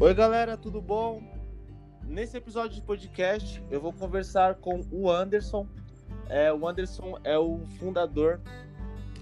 Oi, 0.00 0.12
galera, 0.12 0.56
tudo 0.56 0.82
bom? 0.82 1.22
Nesse 2.02 2.36
episódio 2.36 2.74
de 2.74 2.82
podcast, 2.82 3.62
eu 3.70 3.80
vou 3.80 3.92
conversar 3.92 4.56
com 4.56 4.80
o 4.90 5.08
Anderson. 5.08 5.68
É, 6.28 6.52
o 6.52 6.66
Anderson 6.66 7.16
é 7.22 7.38
o 7.38 7.60
fundador 7.78 8.40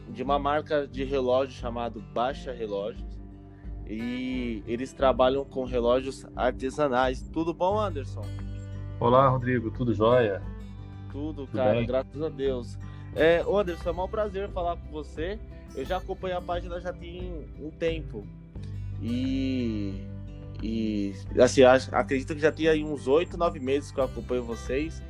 de 0.08 0.22
uma 0.22 0.38
marca 0.38 0.86
de 0.86 1.04
relógio 1.04 1.54
chamado 1.54 2.00
Baixa 2.14 2.52
Relógios. 2.52 3.20
E 3.86 4.64
eles 4.66 4.94
trabalham 4.94 5.44
com 5.44 5.64
relógios 5.64 6.24
artesanais. 6.34 7.20
Tudo 7.20 7.52
bom, 7.52 7.78
Anderson? 7.78 8.24
Olá, 8.98 9.28
Rodrigo, 9.28 9.70
tudo 9.70 9.92
jóia? 9.92 10.42
Tudo, 11.10 11.46
cara, 11.48 11.74
bem? 11.74 11.86
graças 11.86 12.22
a 12.22 12.30
Deus. 12.30 12.78
É, 13.14 13.44
Anderson, 13.46 13.90
é 13.90 13.92
um 13.92 14.08
prazer 14.08 14.48
falar 14.48 14.78
com 14.78 14.90
você. 14.90 15.38
Eu 15.76 15.84
já 15.84 15.98
acompanho 15.98 16.38
a 16.38 16.40
página 16.40 16.80
já 16.80 16.94
tem 16.94 17.46
um 17.60 17.70
tempo. 17.70 18.26
E 19.02 20.10
e, 20.62 21.12
assim, 21.40 21.62
acredito 21.64 22.34
que 22.34 22.40
já 22.40 22.52
tem 22.52 22.68
aí 22.68 22.84
uns 22.84 23.08
oito, 23.08 23.36
nove 23.36 23.58
meses 23.58 23.90
que 23.90 23.98
eu 23.98 24.04
acompanho 24.04 24.44
vocês. 24.44 25.02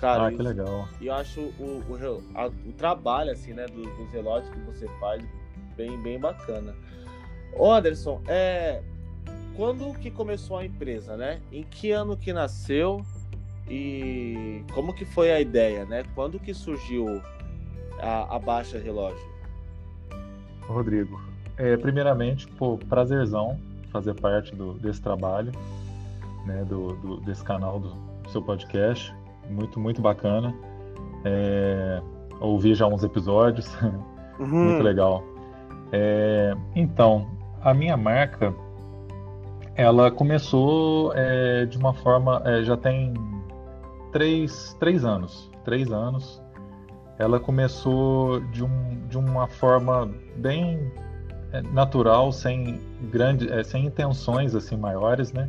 Cara, 0.00 0.26
ah, 0.26 0.32
que 0.32 0.42
legal. 0.42 0.88
E 1.00 1.06
eu 1.06 1.14
acho 1.14 1.40
o, 1.40 1.82
o, 1.88 2.22
a, 2.34 2.46
o 2.46 2.72
trabalho, 2.72 3.30
assim, 3.30 3.52
né, 3.52 3.66
dos, 3.66 3.86
dos, 3.96 4.12
relógios 4.12 4.52
que 4.52 4.60
você 4.60 4.88
faz 4.98 5.24
bem, 5.76 5.96
bem 6.02 6.18
bacana. 6.18 6.74
Ô, 7.54 7.72
Anderson, 7.72 8.20
é, 8.26 8.82
quando 9.54 9.94
que 9.94 10.10
começou 10.10 10.58
a 10.58 10.66
empresa, 10.66 11.16
né? 11.16 11.40
Em 11.52 11.62
que 11.62 11.92
ano 11.92 12.16
que 12.16 12.32
nasceu 12.32 13.02
e 13.70 14.64
como 14.74 14.92
que 14.92 15.04
foi 15.04 15.32
a 15.32 15.40
ideia, 15.40 15.86
né? 15.86 16.02
Quando 16.14 16.38
que 16.38 16.52
surgiu 16.52 17.22
a, 18.00 18.36
a 18.36 18.38
Baixa 18.38 18.76
Relógio? 18.78 19.24
Rodrigo, 20.62 21.20
é, 21.56 21.76
primeiramente, 21.76 22.46
pô, 22.48 22.76
prazerzão 22.76 23.58
fazer 23.96 24.14
parte 24.14 24.54
do, 24.54 24.74
desse 24.74 25.00
trabalho, 25.00 25.52
né, 26.44 26.64
do, 26.64 26.88
do, 26.96 27.16
desse 27.22 27.42
canal 27.42 27.80
do, 27.80 27.92
seu 28.30 28.42
podcast. 28.42 29.14
Muito, 29.48 29.80
muito 29.80 30.02
bacana. 30.02 30.54
É, 31.24 32.02
ouvi 32.40 32.74
já 32.74 32.86
uns 32.86 33.02
episódios, 33.02 33.74
uhum. 34.38 34.46
muito 34.46 34.82
legal. 34.82 35.22
É, 35.92 36.54
então, 36.74 37.26
a 37.62 37.72
minha 37.72 37.96
marca, 37.96 38.54
ela 39.74 40.10
começou 40.10 41.12
é, 41.14 41.64
de 41.64 41.78
uma 41.78 41.94
forma, 41.94 42.42
é, 42.44 42.62
já 42.64 42.76
tem 42.76 43.14
três, 44.12 44.76
três 44.78 45.04
anos, 45.04 45.50
três 45.64 45.90
anos. 45.90 46.42
Ela 47.18 47.40
começou 47.40 48.40
de, 48.40 48.62
um, 48.62 49.06
de 49.08 49.16
uma 49.16 49.46
forma 49.46 50.10
bem 50.36 50.92
natural, 51.72 52.32
sem 52.32 52.80
grande, 53.10 53.50
é, 53.50 53.62
sem 53.62 53.86
intenções 53.86 54.54
assim 54.54 54.76
maiores, 54.76 55.32
né? 55.32 55.48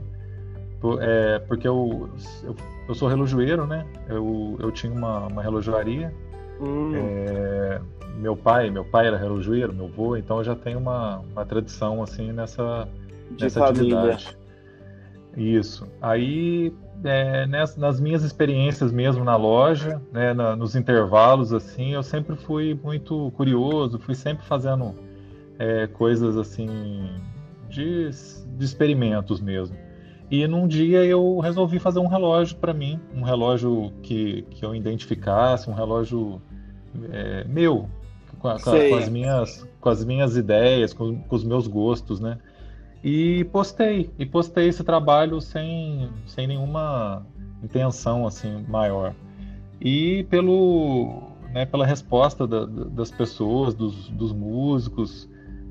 Por, 0.80 1.02
é, 1.02 1.40
porque 1.40 1.67
eu, 1.67 2.09
eu, 2.44 2.56
eu, 2.88 2.95
sou 2.95 3.08
relojoeiro, 3.08 3.66
né? 3.66 3.86
Eu, 4.08 4.56
eu 4.59 4.72
tinha 4.72 4.94
uma, 4.94 5.28
uma 5.28 5.42
relojoaria. 5.42 6.14
Hum. 6.62 6.92
É, 6.95 7.81
meu 8.18 8.36
pai, 8.36 8.70
meu 8.70 8.86
pai 8.86 9.08
era 9.08 9.18
relojoeiro, 9.18 9.73
meu 9.73 9.86
avô, 9.86 10.16
então 10.16 10.38
eu 10.38 10.44
já 10.44 10.56
tenho 10.56 10.80
uma, 10.80 11.20
uma 11.31 11.45
tradição 11.45 12.02
assim 12.02 12.31
nessa, 12.31 12.88
De 13.31 13.44
nessa 13.44 13.66
atividade. 13.66 14.38
Isso. 15.36 15.88
Aí 16.02 16.73
é, 17.03 17.45
nas, 17.45 17.78
nas, 17.78 18.00
minhas 18.00 18.23
experiências 18.23 18.92
mesmo 18.92 19.23
na 19.23 19.36
loja, 19.36 20.02
né, 20.12 20.34
na, 20.34 20.56
nos 20.56 20.75
intervalos 20.75 21.53
assim, 21.53 21.94
eu 21.94 22.02
sempre 22.02 22.36
fui 22.36 22.73
muito 22.84 23.31
curioso, 23.36 24.00
fui 24.00 24.16
sempre 24.16 24.44
fazendo 24.45 24.95
é, 25.59 25.88
coisas 25.88 26.38
assim 26.38 27.09
de, 27.69 28.09
de 28.58 28.66
experimentos 28.66 29.39
mesmo. 29.39 29.77
E 30.30 30.45
num 30.45 30.67
dia 30.67 31.05
eu 31.05 31.39
resolvi 31.39 31.80
fazer 31.80 32.00
um 32.00 32.08
relógio 32.08 32.58
para 32.58 32.73
mim, 32.73 33.00
um 33.16 33.22
relógio 33.22 33.94
que, 34.03 34.41
que 34.50 34.66
eu 34.66 34.75
identificasse, 34.75 35.69
um 35.69 35.73
relógio 35.73 36.41
é, 37.12 37.46
meu, 37.46 37.90
com, 38.40 38.50
a, 38.50 38.59
com, 38.59 38.96
as 38.96 39.07
minhas, 39.07 39.67
com 39.79 39.90
as 39.90 40.03
minhas 40.03 40.35
ideias, 40.35 40.94
com, 40.94 41.22
com, 41.22 41.35
os 41.35 41.46
meus 41.46 41.66
gostos, 41.67 42.19
né? 42.19 42.38
E 43.01 43.46
postei, 43.46 44.09
e 44.19 44.25
postei 44.25 44.67
esse 44.67 44.84
trabalho 44.84 45.40
sem, 45.40 46.09
sem 46.25 46.46
nenhuma 46.46 47.25
intenção 47.63 48.28
assim 48.28 48.66
maior. 48.67 49.13
E 49.79 50.25
pelo, 50.29 51.22
né, 51.53 51.66
pela 51.66 51.85
resposta 51.85 52.46
da, 52.46 52.66
das 52.66 53.12
pessoas, 53.12 53.73
dos, 53.73 54.09
dos 54.09 54.34
músicos, 54.34 55.29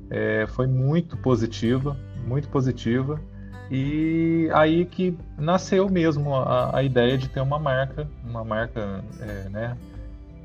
é, 0.09 0.45
foi 0.47 0.67
muito 0.67 1.17
positiva, 1.17 1.97
muito 2.25 2.47
positiva. 2.49 3.19
E 3.69 4.49
aí 4.53 4.85
que 4.85 5.17
nasceu 5.37 5.89
mesmo 5.89 6.33
a, 6.33 6.77
a 6.77 6.83
ideia 6.83 7.17
de 7.17 7.27
ter 7.27 7.41
uma 7.41 7.59
marca, 7.59 8.07
uma 8.23 8.43
marca 8.43 9.03
é, 9.19 9.49
né, 9.49 9.77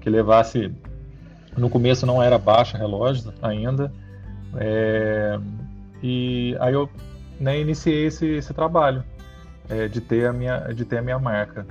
que 0.00 0.10
levasse. 0.10 0.72
No 1.56 1.68
começo 1.68 2.06
não 2.06 2.22
era 2.22 2.38
baixa 2.38 2.78
relógios 2.78 3.30
ainda, 3.42 3.92
é, 4.56 5.38
e 6.02 6.56
aí 6.58 6.72
eu 6.72 6.88
né, 7.38 7.60
iniciei 7.60 8.06
esse, 8.06 8.26
esse 8.26 8.54
trabalho 8.54 9.04
é, 9.68 9.86
de, 9.86 10.00
ter 10.00 10.26
a 10.26 10.32
minha, 10.32 10.58
de 10.72 10.84
ter 10.84 10.98
a 10.98 11.02
minha 11.02 11.18
marca. 11.18 11.66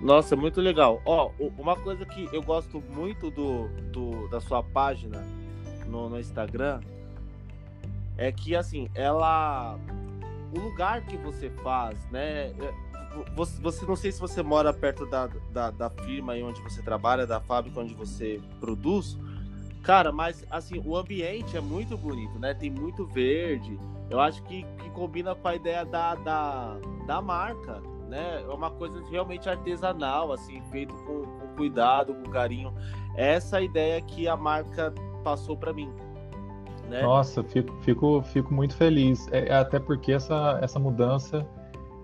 Nossa, 0.00 0.36
muito 0.36 0.60
legal. 0.60 1.00
Ó, 1.04 1.30
uma 1.58 1.74
coisa 1.76 2.04
que 2.04 2.28
eu 2.32 2.42
gosto 2.42 2.82
muito 2.94 3.30
do, 3.30 3.68
do 3.92 4.28
da 4.28 4.40
sua 4.40 4.62
página 4.62 5.24
no, 5.86 6.08
no 6.08 6.18
Instagram 6.18 6.80
é 8.18 8.32
que 8.32 8.56
assim, 8.56 8.88
ela. 8.94 9.78
O 10.54 10.60
lugar 10.60 11.02
que 11.02 11.16
você 11.16 11.50
faz, 11.62 11.98
né? 12.10 12.48
É, 12.48 12.74
você, 13.34 13.60
você 13.60 13.84
não 13.84 13.96
sei 13.96 14.12
se 14.12 14.20
você 14.20 14.42
mora 14.42 14.72
perto 14.72 15.06
da, 15.06 15.28
da, 15.52 15.70
da 15.70 15.90
firma 15.90 16.32
aí 16.32 16.42
onde 16.42 16.60
você 16.62 16.82
trabalha, 16.82 17.26
da 17.26 17.40
fábrica 17.40 17.80
onde 17.80 17.94
você 17.94 18.40
produz. 18.60 19.18
Cara, 19.82 20.10
mas 20.10 20.44
assim, 20.50 20.82
o 20.84 20.96
ambiente 20.96 21.56
é 21.56 21.60
muito 21.60 21.96
bonito, 21.96 22.38
né? 22.38 22.54
Tem 22.54 22.70
muito 22.70 23.06
verde. 23.06 23.78
Eu 24.08 24.20
acho 24.20 24.42
que, 24.44 24.64
que 24.78 24.90
combina 24.90 25.34
com 25.34 25.48
a 25.48 25.54
ideia 25.54 25.84
da, 25.84 26.14
da, 26.14 26.76
da 27.06 27.20
marca, 27.20 27.80
né? 28.08 28.42
É 28.42 28.48
uma 28.48 28.70
coisa 28.70 29.02
realmente 29.10 29.48
artesanal, 29.48 30.32
assim, 30.32 30.62
feito 30.70 30.94
com, 30.94 31.24
com 31.24 31.48
cuidado, 31.56 32.14
com 32.14 32.30
carinho. 32.30 32.72
Essa 33.14 33.60
ideia 33.60 34.00
que 34.00 34.26
a 34.26 34.36
marca 34.36 34.92
passou 35.26 35.56
para 35.56 35.72
mim. 35.72 35.90
Né? 36.88 37.02
Nossa, 37.02 37.42
fico, 37.42 37.74
fico, 37.82 38.22
fico 38.22 38.54
muito 38.54 38.76
feliz. 38.76 39.26
É, 39.32 39.52
até 39.52 39.80
porque 39.80 40.12
essa, 40.12 40.60
essa 40.62 40.78
mudança 40.78 41.44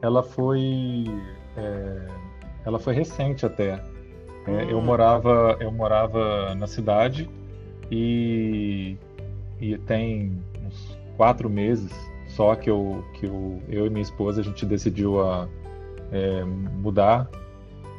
ela 0.03 0.25
foi 0.25 1.05
é, 1.56 2.09
ela 2.66 2.81
foi 2.81 2.93
recente 2.93 3.47
até. 3.47 3.81
É, 4.44 4.65
eu 4.69 4.78
hum. 4.78 4.84
morava 4.84 5.56
eu 5.61 5.71
morava 5.71 6.53
na 6.56 6.66
cidade 6.66 7.31
e, 7.93 8.97
e 9.61 9.78
tem 9.78 10.43
uns 10.66 10.99
quatro 11.16 11.49
meses 11.49 11.93
só 12.27 12.56
que 12.56 12.69
eu 12.69 13.05
que 13.15 13.27
eu, 13.27 13.62
eu 13.69 13.87
e 13.87 13.91
minha 13.91 14.03
esposa 14.03 14.41
a 14.41 14.44
gente 14.44 14.66
decidiu 14.66 15.22
a 15.22 15.47
é, 16.11 16.43
mudar 16.43 17.31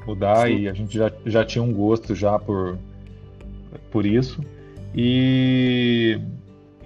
mudar 0.05 0.47
Sim. 0.47 0.57
e 0.57 0.67
a 0.67 0.73
gente 0.73 0.97
já, 0.97 1.09
já 1.25 1.45
tinha 1.45 1.63
um 1.63 1.71
gosto 1.71 2.13
já 2.13 2.37
por 2.37 2.77
por 3.89 4.05
isso 4.05 4.43
e 4.93 6.19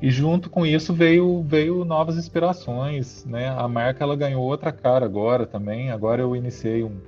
e 0.02 0.12
junto 0.12 0.50
com 0.50 0.66
isso 0.66 0.94
veio, 0.94 1.42
veio 1.42 1.84
novas 1.84 2.18
inspirações, 2.18 3.26
né? 3.26 3.50
A 3.50 3.68
marca 3.68 4.04
ela 4.04 4.16
ganhou 4.16 4.44
outra 4.44 4.72
cara 4.72 5.06
agora 5.06 5.48
também. 5.48 5.90
Agora 5.90 6.22
eu 6.22 6.36
iniciei 6.36 6.84
um, 6.84 7.02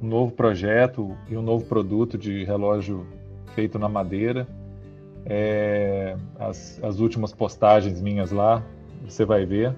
um 0.00 0.06
novo 0.06 0.32
projeto 0.32 1.16
e 1.28 1.36
um 1.36 1.42
novo 1.42 1.64
produto 1.64 2.16
de 2.16 2.44
relógio 2.44 3.04
feito 3.54 3.80
na 3.80 3.88
madeira. 3.88 4.46
É, 5.26 6.16
as, 6.38 6.82
as 6.84 7.00
últimas 7.00 7.32
postagens 7.32 8.00
minhas 8.00 8.30
lá, 8.30 8.62
você 9.04 9.24
vai 9.24 9.44
ver. 9.44 9.74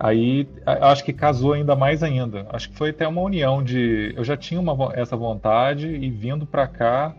Aí 0.00 0.48
acho 0.64 1.04
que 1.04 1.12
casou 1.12 1.52
ainda 1.52 1.76
mais 1.76 2.02
ainda. 2.02 2.46
Acho 2.48 2.70
que 2.70 2.76
foi 2.76 2.90
até 2.90 3.06
uma 3.06 3.20
união 3.20 3.62
de. 3.62 4.14
Eu 4.16 4.24
já 4.24 4.38
tinha 4.38 4.58
uma, 4.58 4.90
essa 4.94 5.16
vontade 5.16 5.86
e 5.86 6.10
vindo 6.10 6.46
para 6.46 6.66
cá 6.66 7.14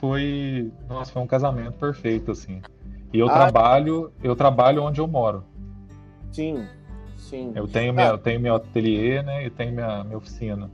foi. 0.00 0.72
Nossa, 0.88 1.12
foi 1.12 1.22
um 1.22 1.26
casamento 1.26 1.74
perfeito, 1.74 2.32
assim. 2.32 2.62
E 3.12 3.18
eu 3.18 3.28
ah, 3.28 3.32
trabalho, 3.32 4.12
eu 4.22 4.34
trabalho 4.34 4.82
onde 4.82 5.00
eu 5.00 5.06
moro. 5.06 5.44
Sim, 6.32 6.66
sim. 7.16 7.52
Eu 7.54 7.68
tenho, 7.68 7.92
minha, 7.92 8.08
ah, 8.08 8.12
eu 8.12 8.18
tenho 8.18 8.40
meu 8.40 8.54
ateliê, 8.54 9.22
né? 9.22 9.44
E 9.44 9.50
tenho 9.50 9.72
minha, 9.72 10.02
minha 10.02 10.16
oficina. 10.16 10.70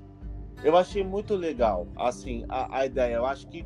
Eu 0.63 0.77
achei 0.77 1.03
muito 1.03 1.35
legal, 1.35 1.87
assim, 1.97 2.45
a, 2.49 2.79
a 2.79 2.87
ideia. 2.87 3.17
Eu 3.17 3.27
acho 3.27 3.47
que 3.49 3.65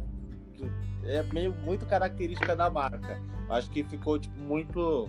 é 1.05 1.23
meio 1.33 1.55
muito 1.65 1.87
característica 1.87 2.57
da 2.57 2.71
marca. 2.71 3.21
Eu 3.49 3.55
acho 3.55 3.71
que 3.71 3.85
ficou 3.85 4.19
tipo, 4.19 4.39
muito, 4.41 5.09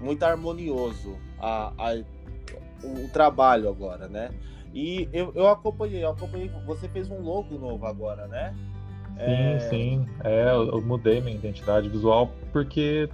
muito 0.00 0.22
harmonioso 0.22 1.16
a, 1.38 1.72
a, 1.78 1.94
o, 2.82 3.04
o 3.04 3.08
trabalho 3.08 3.68
agora, 3.68 4.08
né? 4.08 4.30
E 4.74 5.08
eu, 5.12 5.32
eu 5.34 5.48
acompanhei, 5.48 6.04
eu 6.04 6.10
acompanhei. 6.10 6.50
Você 6.66 6.88
fez 6.88 7.10
um 7.10 7.20
logo 7.20 7.58
novo 7.58 7.86
agora, 7.86 8.26
né? 8.26 8.54
Sim, 9.18 9.24
é... 9.24 9.60
sim. 9.60 10.06
É, 10.24 10.50
eu 10.52 10.80
mudei 10.82 11.20
minha 11.20 11.36
identidade 11.36 11.88
visual 11.88 12.32
porque 12.52 13.08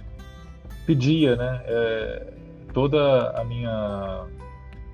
pedia, 0.85 1.35
né? 1.35 1.61
É, 1.65 2.33
toda 2.73 3.31
a 3.31 3.43
minha 3.43 4.25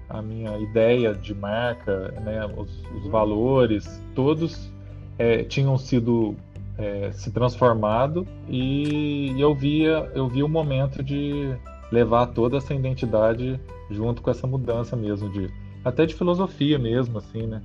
a 0.09 0.21
minha 0.21 0.57
ideia 0.57 1.13
de 1.13 1.33
marca, 1.33 2.11
né, 2.21 2.45
os, 2.57 2.69
os 2.97 3.05
uhum. 3.05 3.09
valores, 3.09 4.03
todos 4.13 4.69
é, 5.17 5.43
tinham 5.43 5.77
sido 5.77 6.35
é, 6.77 7.11
se 7.13 7.31
transformado 7.31 8.27
e 8.49 9.33
eu 9.37 9.53
via 9.53 10.11
eu 10.13 10.27
via 10.27 10.45
o 10.45 10.49
momento 10.49 11.03
de 11.03 11.53
levar 11.91 12.27
toda 12.27 12.57
essa 12.57 12.73
identidade 12.73 13.59
junto 13.89 14.21
com 14.21 14.29
essa 14.31 14.47
mudança 14.47 14.95
mesmo 14.95 15.29
de 15.29 15.49
até 15.83 16.05
de 16.05 16.15
filosofia 16.15 16.79
mesmo 16.79 17.17
assim 17.17 17.45
né 17.45 17.61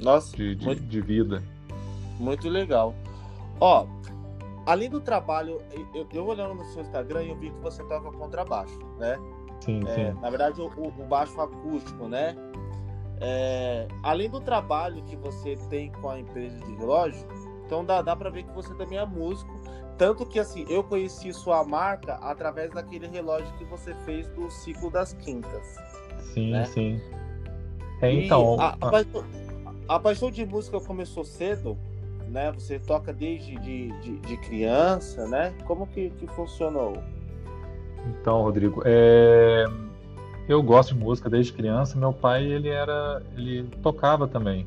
nossa 0.00 0.36
de, 0.36 0.54
de, 0.54 0.64
muito, 0.64 0.82
de 0.82 1.00
vida 1.00 1.42
muito 2.18 2.48
legal 2.48 2.94
ó 3.60 3.86
além 4.66 4.90
do 4.90 5.00
trabalho 5.00 5.60
eu, 5.94 6.06
eu 6.12 6.26
olhando 6.26 6.54
no 6.54 6.64
seu 6.66 6.82
Instagram 6.82 7.22
eu 7.24 7.36
vi 7.36 7.50
que 7.50 7.60
você 7.60 7.82
toca 7.84 8.10
contrabaixo 8.12 8.78
né 8.98 9.18
sim, 9.60 9.80
é, 9.86 9.94
sim. 9.94 10.20
na 10.20 10.30
verdade 10.30 10.60
o, 10.60 10.66
o 10.66 11.06
baixo 11.06 11.40
acústico 11.40 12.06
né 12.08 12.36
é, 13.20 13.88
além 14.02 14.30
do 14.30 14.40
trabalho 14.40 15.02
que 15.04 15.16
você 15.16 15.56
tem 15.68 15.90
com 15.92 16.08
a 16.08 16.20
empresa 16.20 16.56
de 16.60 16.74
relógio 16.76 17.26
então 17.68 17.84
dá, 17.84 18.00
dá 18.00 18.16
para 18.16 18.30
ver 18.30 18.44
que 18.44 18.52
você 18.52 18.74
também 18.74 18.98
é 18.98 19.04
músico. 19.04 19.54
Tanto 19.98 20.24
que 20.24 20.38
assim, 20.38 20.64
eu 20.70 20.82
conheci 20.82 21.32
sua 21.34 21.62
marca 21.64 22.14
através 22.14 22.72
daquele 22.72 23.06
relógio 23.06 23.52
que 23.58 23.64
você 23.64 23.94
fez 24.06 24.26
do 24.28 24.50
ciclo 24.50 24.90
das 24.90 25.12
quintas. 25.12 25.76
Sim, 26.32 26.52
né? 26.52 26.64
sim. 26.64 27.00
É, 28.00 28.10
então. 28.10 28.58
A, 28.58 28.68
a, 28.68 28.90
paixão, 28.90 29.24
a, 29.86 30.00
paixão, 30.00 30.30
de 30.30 30.46
música 30.46 30.80
começou 30.80 31.24
cedo, 31.24 31.76
né? 32.28 32.52
Você 32.52 32.78
toca 32.78 33.12
desde 33.12 33.56
de, 33.56 33.88
de, 34.00 34.18
de 34.18 34.36
criança, 34.38 35.26
né? 35.26 35.54
Como 35.64 35.86
que, 35.86 36.10
que 36.10 36.26
funcionou? 36.28 37.02
Então, 38.06 38.42
Rodrigo, 38.42 38.82
é... 38.84 39.64
eu 40.48 40.62
gosto 40.62 40.94
de 40.94 41.00
música 41.00 41.28
desde 41.28 41.52
criança. 41.52 41.98
Meu 41.98 42.12
pai, 42.12 42.44
ele 42.44 42.68
era, 42.68 43.22
ele 43.36 43.64
tocava 43.82 44.26
também. 44.26 44.66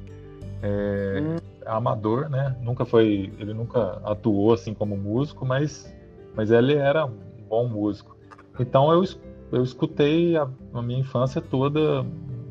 É... 0.62 1.20
Hum 1.22 1.52
amador, 1.66 2.30
né? 2.30 2.56
Nunca 2.62 2.86
foi, 2.86 3.32
ele 3.40 3.54
nunca 3.54 4.02
atuou 4.04 4.54
assim 4.54 4.74
como 4.74 4.98
músico, 4.98 5.46
mas, 5.46 5.94
mas 6.36 6.52
ele 6.52 6.76
era 6.76 7.06
um 7.06 7.44
bom 7.48 7.68
músico. 7.68 8.16
Então 8.60 8.92
eu, 8.92 9.04
eu 9.52 9.64
escutei 9.64 10.36
a, 10.38 10.48
a 10.74 10.82
minha 10.82 11.00
infância 11.00 11.42
toda 11.42 12.04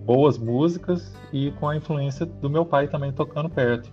boas 0.04 0.38
músicas 0.38 1.14
e 1.32 1.50
com 1.52 1.68
a 1.68 1.76
influência 1.76 2.26
do 2.26 2.48
meu 2.48 2.64
pai 2.64 2.88
também 2.88 3.12
tocando 3.12 3.48
perto. 3.48 3.90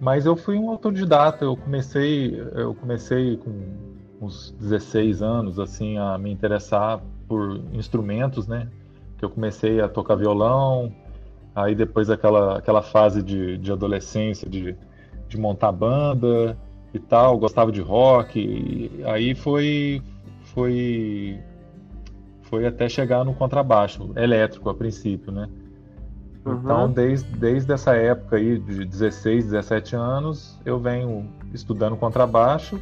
Mas 0.00 0.26
eu 0.26 0.36
fui 0.36 0.58
um 0.58 0.70
autodidata, 0.70 1.44
eu 1.44 1.56
comecei, 1.56 2.38
eu 2.54 2.74
comecei 2.74 3.36
com 3.38 3.50
uns 4.20 4.50
16 4.52 5.22
anos 5.22 5.58
assim 5.58 5.98
a 5.98 6.18
me 6.18 6.30
interessar 6.30 7.00
por 7.26 7.60
instrumentos, 7.72 8.46
né? 8.46 8.68
Que 9.18 9.24
eu 9.24 9.30
comecei 9.30 9.80
a 9.80 9.88
tocar 9.88 10.16
violão, 10.16 10.92
Aí 11.56 11.74
depois 11.74 12.10
aquela, 12.10 12.58
aquela 12.58 12.82
fase 12.82 13.22
de, 13.22 13.56
de 13.56 13.72
adolescência, 13.72 14.46
de, 14.46 14.76
de 15.26 15.40
montar 15.40 15.72
banda 15.72 16.54
e 16.92 16.98
tal, 16.98 17.38
gostava 17.38 17.72
de 17.72 17.80
rock. 17.80 18.90
Aí 19.06 19.34
foi, 19.34 20.02
foi, 20.42 21.40
foi 22.42 22.66
até 22.66 22.90
chegar 22.90 23.24
no 23.24 23.32
contrabaixo 23.32 24.12
elétrico 24.16 24.68
a 24.68 24.74
princípio, 24.74 25.32
né? 25.32 25.48
Uhum. 26.46 26.60
Então, 26.62 26.90
desde, 26.90 27.28
desde 27.36 27.72
essa 27.72 27.94
época 27.96 28.36
aí, 28.36 28.58
de 28.58 28.84
16, 28.84 29.46
17 29.46 29.96
anos, 29.96 30.58
eu 30.64 30.78
venho 30.78 31.28
estudando 31.52 31.96
contrabaixo. 31.96 32.80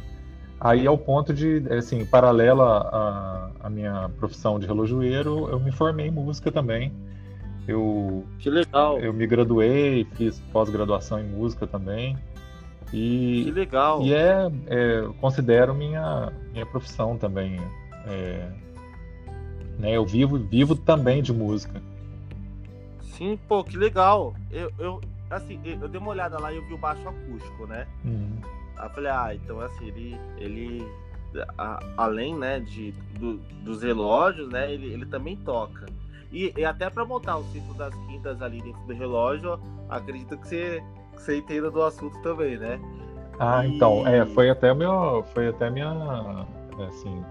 Aí, 0.59 0.85
ao 0.85 0.97
ponto 0.97 1.33
de, 1.33 1.63
assim, 1.73 2.05
paralela 2.05 2.87
à, 2.91 3.49
à 3.61 3.69
minha 3.69 4.09
profissão 4.19 4.59
de 4.59 4.67
relojoeiro, 4.67 5.49
eu 5.49 5.59
me 5.59 5.71
formei 5.71 6.07
em 6.07 6.11
música 6.11 6.51
também. 6.51 6.93
Eu, 7.67 8.23
que 8.37 8.49
legal. 8.49 8.99
Eu 8.99 9.11
me 9.11 9.25
graduei, 9.25 10.05
fiz 10.13 10.39
pós-graduação 10.53 11.19
em 11.19 11.27
música 11.27 11.65
também. 11.65 12.15
E, 12.93 13.45
que 13.45 13.51
legal. 13.51 14.01
E 14.03 14.13
é, 14.13 14.51
é 14.67 15.07
considero 15.19 15.73
minha, 15.73 16.31
minha 16.53 16.65
profissão 16.67 17.17
também. 17.17 17.59
É, 18.07 18.47
né, 19.79 19.91
eu 19.97 20.05
vivo, 20.05 20.37
vivo 20.37 20.75
também 20.75 21.23
de 21.23 21.33
música. 21.33 21.81
Sim, 23.17 23.39
pô, 23.47 23.63
que 23.63 23.77
legal. 23.77 24.33
Eu, 24.51 24.71
eu, 24.77 25.01
assim, 25.29 25.59
eu 25.63 25.87
dei 25.87 25.99
uma 25.99 26.11
olhada 26.11 26.39
lá 26.39 26.51
e 26.51 26.57
eu 26.57 26.65
vi 26.65 26.73
o 26.73 26.77
baixo 26.77 27.07
acústico, 27.07 27.65
né? 27.65 27.87
Uhum. 28.03 28.39
Aí 28.77 28.87
eu 28.87 28.89
falei, 28.91 29.11
ah, 29.11 29.33
então 29.33 29.59
assim, 29.61 29.87
ele, 29.87 30.19
ele 30.37 30.85
a, 31.57 31.79
além, 31.97 32.35
né, 32.35 32.59
de, 32.59 32.91
do, 33.19 33.37
dos 33.63 33.81
relógios, 33.81 34.49
né, 34.49 34.71
ele, 34.71 34.91
ele 34.91 35.05
também 35.05 35.35
toca. 35.37 35.85
E, 36.31 36.53
e 36.57 36.65
até 36.65 36.89
para 36.89 37.05
montar 37.05 37.37
o 37.37 37.43
ciclo 37.45 37.73
das 37.75 37.93
quintas 38.07 38.41
ali 38.41 38.61
dentro 38.61 38.81
do 38.81 38.93
relógio, 38.93 39.59
acredito 39.89 40.37
que 40.37 40.47
você, 40.47 40.83
que 41.15 41.21
você 41.21 41.37
entenda 41.37 41.71
do 41.71 41.81
assunto 41.81 42.19
também, 42.21 42.57
né? 42.57 42.79
Ah, 43.39 43.65
e... 43.65 43.75
então, 43.75 44.05
é, 44.07 44.25
foi 44.25 44.49
até 44.49 44.73
meu, 44.73 45.23
foi 45.33 45.47
até 45.47 45.69
minha, 45.69 46.45
assim, 46.87 47.23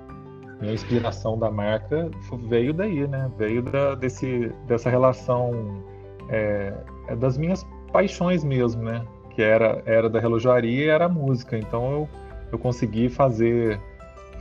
minha 0.60 0.74
inspiração 0.74 1.38
da 1.38 1.50
marca 1.50 2.10
veio 2.48 2.72
daí, 2.72 3.06
né? 3.06 3.30
Veio 3.36 3.62
da, 3.62 3.94
desse, 3.94 4.52
dessa 4.66 4.88
relação 4.88 5.82
é, 6.28 6.72
é, 7.08 7.16
das 7.16 7.36
minhas 7.36 7.66
paixões 7.92 8.44
mesmo, 8.44 8.82
né? 8.82 9.04
Que 9.34 9.42
era, 9.42 9.82
era 9.84 10.08
da 10.08 10.20
relojaria 10.20 10.84
e 10.84 10.88
era 10.88 11.06
a 11.06 11.08
música. 11.08 11.58
Então 11.58 11.90
eu, 11.92 12.08
eu 12.52 12.58
consegui 12.58 13.08
fazer, 13.08 13.80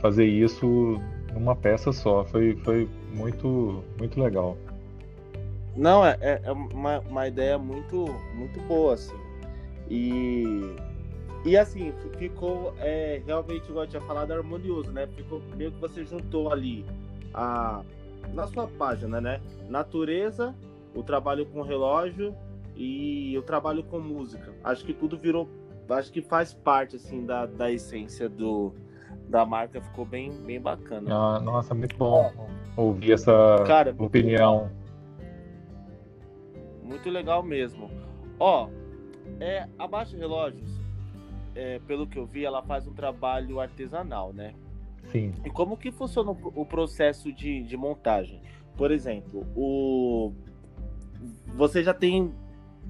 fazer 0.00 0.24
isso 0.24 1.00
numa 1.32 1.56
peça 1.56 1.92
só. 1.92 2.24
Foi, 2.24 2.56
foi 2.64 2.88
muito, 3.12 3.82
muito 3.98 4.20
legal. 4.20 4.56
Não, 5.76 6.06
é, 6.06 6.16
é, 6.20 6.40
é 6.44 6.52
uma, 6.52 7.00
uma 7.00 7.26
ideia 7.26 7.58
muito, 7.58 8.06
muito 8.34 8.60
boa, 8.60 8.94
assim. 8.94 9.16
E, 9.90 10.76
e 11.44 11.56
assim, 11.56 11.92
ficou 12.18 12.74
é, 12.78 13.20
realmente, 13.26 13.68
igual 13.68 13.84
eu 13.84 13.90
tinha 13.90 14.02
falado, 14.02 14.32
harmonioso, 14.32 14.90
né? 14.90 15.06
Ficou 15.06 15.42
meio 15.56 15.72
que 15.72 15.80
você 15.80 16.04
juntou 16.04 16.50
ali 16.50 16.86
a, 17.34 17.82
na 18.32 18.46
sua 18.46 18.66
página, 18.66 19.20
né? 19.20 19.40
Natureza, 19.68 20.54
o 20.94 21.02
trabalho 21.02 21.44
com 21.46 21.60
relógio 21.60 22.34
e 22.74 23.36
o 23.36 23.42
trabalho 23.42 23.84
com 23.84 23.98
música. 23.98 24.54
Acho 24.64 24.84
que 24.84 24.94
tudo 24.94 25.18
virou, 25.18 25.48
acho 25.90 26.10
que 26.10 26.22
faz 26.22 26.54
parte, 26.54 26.96
assim, 26.96 27.26
da, 27.26 27.44
da 27.44 27.70
essência 27.70 28.28
do, 28.28 28.72
da 29.28 29.44
marca. 29.44 29.80
Ficou 29.82 30.06
bem, 30.06 30.32
bem 30.32 30.60
bacana. 30.60 31.14
Ah, 31.14 31.40
nossa, 31.40 31.74
muito 31.74 31.96
bom 31.96 32.32
ouvir 32.76 33.12
essa 33.12 33.62
Cara, 33.66 33.94
opinião. 33.98 34.70
Muito 36.82 37.08
legal 37.10 37.42
mesmo. 37.42 37.90
Ó, 38.38 38.68
é, 39.40 39.68
a 39.78 39.86
Baixa 39.86 40.16
Relógios, 40.16 40.80
é, 41.54 41.78
pelo 41.80 42.06
que 42.06 42.18
eu 42.18 42.26
vi, 42.26 42.44
ela 42.44 42.62
faz 42.62 42.86
um 42.86 42.92
trabalho 42.92 43.60
artesanal, 43.60 44.32
né? 44.32 44.54
Sim. 45.10 45.32
E 45.44 45.50
como 45.50 45.76
que 45.76 45.92
funciona 45.92 46.30
o 46.30 46.64
processo 46.64 47.32
de, 47.32 47.62
de 47.62 47.76
montagem? 47.76 48.40
Por 48.76 48.90
exemplo, 48.90 49.46
o 49.54 50.32
você 51.56 51.82
já 51.82 51.94
tem 51.94 52.32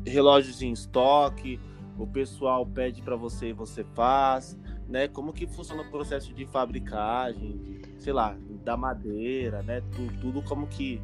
relógios 0.07 0.63
em 0.63 0.73
estoque, 0.73 1.61
o 1.99 2.07
pessoal 2.07 2.65
pede 2.67 3.03
para 3.03 3.17
você 3.17 3.49
e 3.49 3.53
você 3.53 3.85
faz 3.95 4.59
né? 4.89 5.09
Como 5.09 5.33
que 5.33 5.47
funciona 5.47 5.83
o 5.83 5.91
processo 5.91 6.33
de 6.33 6.47
fabricagem, 6.47 7.57
de, 7.59 7.83
sei 7.99 8.13
lá, 8.13 8.37
da 8.65 8.77
madeira, 8.77 9.63
né? 9.63 9.83
Tudo, 9.95 10.21
tudo 10.21 10.43
como 10.43 10.67
que, 10.67 11.01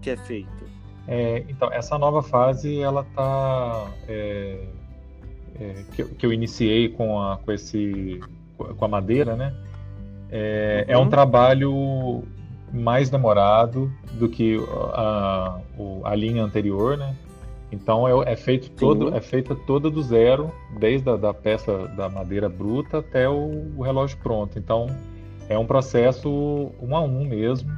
que 0.00 0.10
é 0.10 0.16
feito. 0.16 0.64
É, 1.06 1.44
então, 1.48 1.72
essa 1.72 1.98
nova 1.98 2.22
fase, 2.22 2.80
ela 2.80 3.04
tá... 3.14 3.90
É, 4.08 4.66
é, 5.60 5.84
que, 5.94 6.04
que, 6.04 6.26
eu 6.26 6.32
iniciei 6.32 6.88
com, 6.88 7.20
a, 7.20 7.36
com, 7.36 7.52
esse, 7.52 8.20
com 8.56 8.84
a 8.84 8.88
madeira, 8.88 9.36
né? 9.36 9.54
É, 10.30 10.84
uhum. 10.88 10.94
é 10.94 10.98
um 10.98 11.02
uhum. 11.02 11.08
trabalho 11.08 12.22
mais 12.72 13.10
demorado 13.10 13.92
do 14.12 14.28
que 14.28 14.58
a, 14.94 15.60
a 16.04 16.14
linha 16.14 16.42
anterior, 16.42 16.96
né? 16.96 17.14
Então 17.72 18.06
é, 18.06 18.32
é 18.32 18.36
feito 18.36 18.70
todo, 18.70 19.14
é 19.14 19.20
feita 19.20 19.54
toda 19.54 19.90
do 19.90 20.02
zero, 20.02 20.52
desde 20.78 21.08
a 21.08 21.16
da 21.16 21.32
peça 21.32 21.86
da 21.88 22.08
madeira 22.08 22.48
bruta 22.48 22.98
até 22.98 23.28
o, 23.28 23.72
o, 23.76 23.82
relógio 23.82 24.18
pronto. 24.18 24.58
Então 24.58 24.86
é 25.48 25.56
um 25.58 25.66
processo 25.66 26.72
um 26.80 26.96
a 26.96 27.00
um 27.00 27.24
mesmo, 27.24 27.70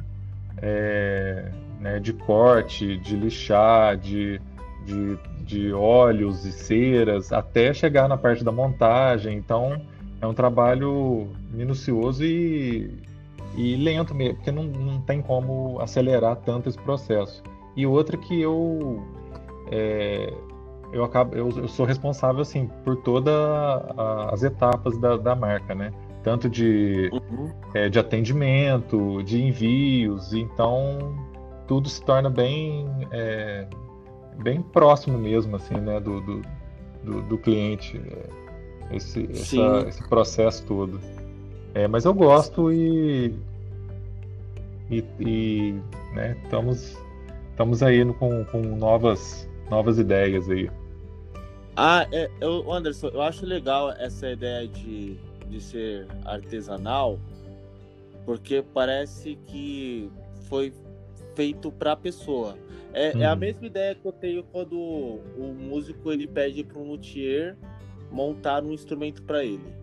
é, 0.61 1.51
né, 1.79 1.99
de 1.99 2.13
corte, 2.13 2.97
de 2.97 3.15
lixar, 3.15 3.97
de, 3.97 4.41
de, 4.85 5.17
de 5.43 5.73
óleos 5.73 6.45
e 6.45 6.51
ceras, 6.51 7.31
até 7.31 7.73
chegar 7.73 8.07
na 8.07 8.17
parte 8.17 8.43
da 8.43 8.51
montagem. 8.51 9.37
Então 9.37 9.81
é 10.21 10.27
um 10.27 10.33
trabalho 10.33 11.27
minucioso 11.51 12.23
e, 12.23 12.91
e 13.55 13.75
lento 13.75 14.15
mesmo, 14.15 14.35
porque 14.35 14.51
não, 14.51 14.63
não 14.63 15.01
tem 15.01 15.21
como 15.21 15.79
acelerar 15.79 16.37
tanto 16.37 16.69
esse 16.69 16.77
processo. 16.77 17.43
E 17.75 17.85
outra 17.85 18.17
que 18.17 18.39
eu 18.41 19.03
é, 19.71 20.33
eu 20.91 21.03
acabo 21.03 21.35
eu, 21.35 21.49
eu, 21.49 21.67
sou 21.67 21.85
responsável 21.85 22.41
assim 22.41 22.69
por 22.83 22.97
todas 22.97 23.33
as 24.31 24.43
etapas 24.43 24.97
da, 24.97 25.17
da 25.17 25.35
marca 25.35 25.73
né 25.73 25.91
tanto 26.23 26.49
de, 26.49 27.09
uhum. 27.11 27.51
é, 27.73 27.89
de 27.89 27.99
atendimento, 27.99 29.21
de 29.23 29.43
envios, 29.43 30.33
então 30.33 31.13
tudo 31.67 31.89
se 31.89 32.01
torna 32.01 32.29
bem, 32.29 32.87
é, 33.11 33.67
bem 34.41 34.61
próximo 34.61 35.17
mesmo, 35.17 35.55
assim, 35.55 35.75
né, 35.75 35.99
do, 35.99 36.21
do, 36.21 36.41
do, 37.03 37.21
do 37.23 37.37
cliente, 37.37 37.97
é, 37.97 38.95
esse, 38.95 39.29
essa, 39.31 39.87
esse 39.87 40.07
processo 40.07 40.65
todo. 40.65 40.99
É, 41.73 41.87
mas 41.87 42.05
eu 42.05 42.13
gosto 42.13 42.71
e, 42.71 43.33
e, 44.89 45.03
e 45.19 45.81
né, 46.13 46.37
estamos, 46.43 46.97
estamos 47.49 47.81
aí 47.81 48.05
com, 48.13 48.45
com 48.45 48.61
novas, 48.61 49.49
novas 49.69 49.97
ideias 49.97 50.49
aí. 50.49 50.69
Ah, 51.75 52.07
é, 52.11 52.29
eu, 52.39 52.71
Anderson, 52.71 53.07
eu 53.07 53.21
acho 53.21 53.45
legal 53.45 53.91
essa 53.93 54.29
ideia 54.29 54.67
de, 54.67 55.17
de 55.47 55.59
ser 55.59 56.07
artesanal, 56.23 57.19
porque 58.25 58.63
parece 58.73 59.35
que 59.47 60.11
foi 60.47 60.71
feito 61.35 61.71
para 61.71 61.93
a 61.93 61.95
pessoa. 61.95 62.57
É, 62.93 63.15
hum. 63.15 63.21
é, 63.21 63.25
a 63.25 63.33
uhum. 63.33 63.39
mesma 63.39 63.65
ideia 63.65 63.95
que 63.95 64.05
eu 64.05 64.11
tenho 64.11 64.43
quando 64.43 64.77
o 64.79 65.55
músico 65.57 66.11
ele 66.11 66.27
pede 66.27 66.63
para 66.63 66.79
um 66.79 66.89
luthier 66.89 67.57
montar 68.11 68.63
um 68.63 68.71
instrumento 68.71 69.23
para 69.23 69.43
ele. 69.43 69.73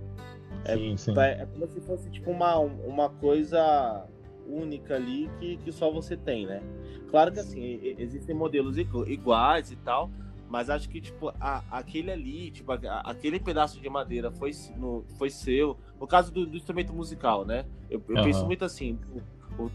É, 0.65 0.77
sim, 0.77 0.97
sim. 0.97 1.19
é 1.19 1.47
como 1.47 1.67
se 1.67 1.81
fosse 1.81 2.11
tipo 2.11 2.31
uma, 2.31 2.59
uma 2.59 3.09
coisa 3.09 4.07
única 4.47 4.97
ali 4.97 5.31
que, 5.39 5.57
que 5.59 5.73
só 5.73 5.91
você 5.91 6.17
tem, 6.17 6.47
né? 6.47 6.63
Claro 7.09 7.33
que 7.33 7.41
assim, 7.41 7.81
existem 7.99 8.35
modelos 8.35 8.77
iguais 8.77 9.73
e 9.73 9.77
tal, 9.77 10.11
mas 10.51 10.69
acho 10.69 10.89
que, 10.89 11.01
tipo, 11.01 11.33
a, 11.41 11.63
aquele 11.71 12.11
ali, 12.11 12.51
tipo, 12.51 12.73
a, 12.73 13.01
aquele 13.05 13.39
pedaço 13.39 13.81
de 13.81 13.89
madeira 13.89 14.33
foi, 14.33 14.51
no, 14.77 15.05
foi 15.17 15.31
seu. 15.31 15.77
No 15.99 16.09
caso 16.09 16.33
do, 16.33 16.45
do 16.45 16.57
instrumento 16.57 16.93
musical, 16.93 17.45
né? 17.45 17.65
Eu, 17.89 18.03
eu 18.09 18.17
uhum. 18.17 18.25
penso 18.25 18.45
muito 18.47 18.65
assim, 18.65 18.99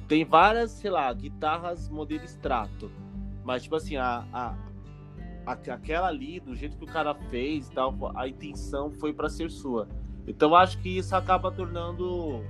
tem 0.08 0.24
várias, 0.24 0.72
sei 0.72 0.90
lá, 0.90 1.12
guitarras 1.14 1.90
modelo 1.90 2.24
extrato. 2.24 2.90
Mas, 3.44 3.64
tipo 3.64 3.76
assim, 3.76 3.98
a, 3.98 4.26
a, 4.34 4.56
a, 5.46 5.52
aquela 5.52 6.08
ali, 6.08 6.40
do 6.40 6.56
jeito 6.56 6.78
que 6.78 6.84
o 6.84 6.88
cara 6.88 7.14
fez 7.30 7.70
tal, 7.70 7.96
a 8.16 8.28
intenção 8.28 8.92
foi 8.92 9.14
para 9.14 9.30
ser 9.30 9.52
sua. 9.52 9.88
Então 10.28 10.56
acho 10.56 10.80
que 10.80 10.98
isso 10.98 11.16
acaba 11.16 11.52
tornando 11.52 12.42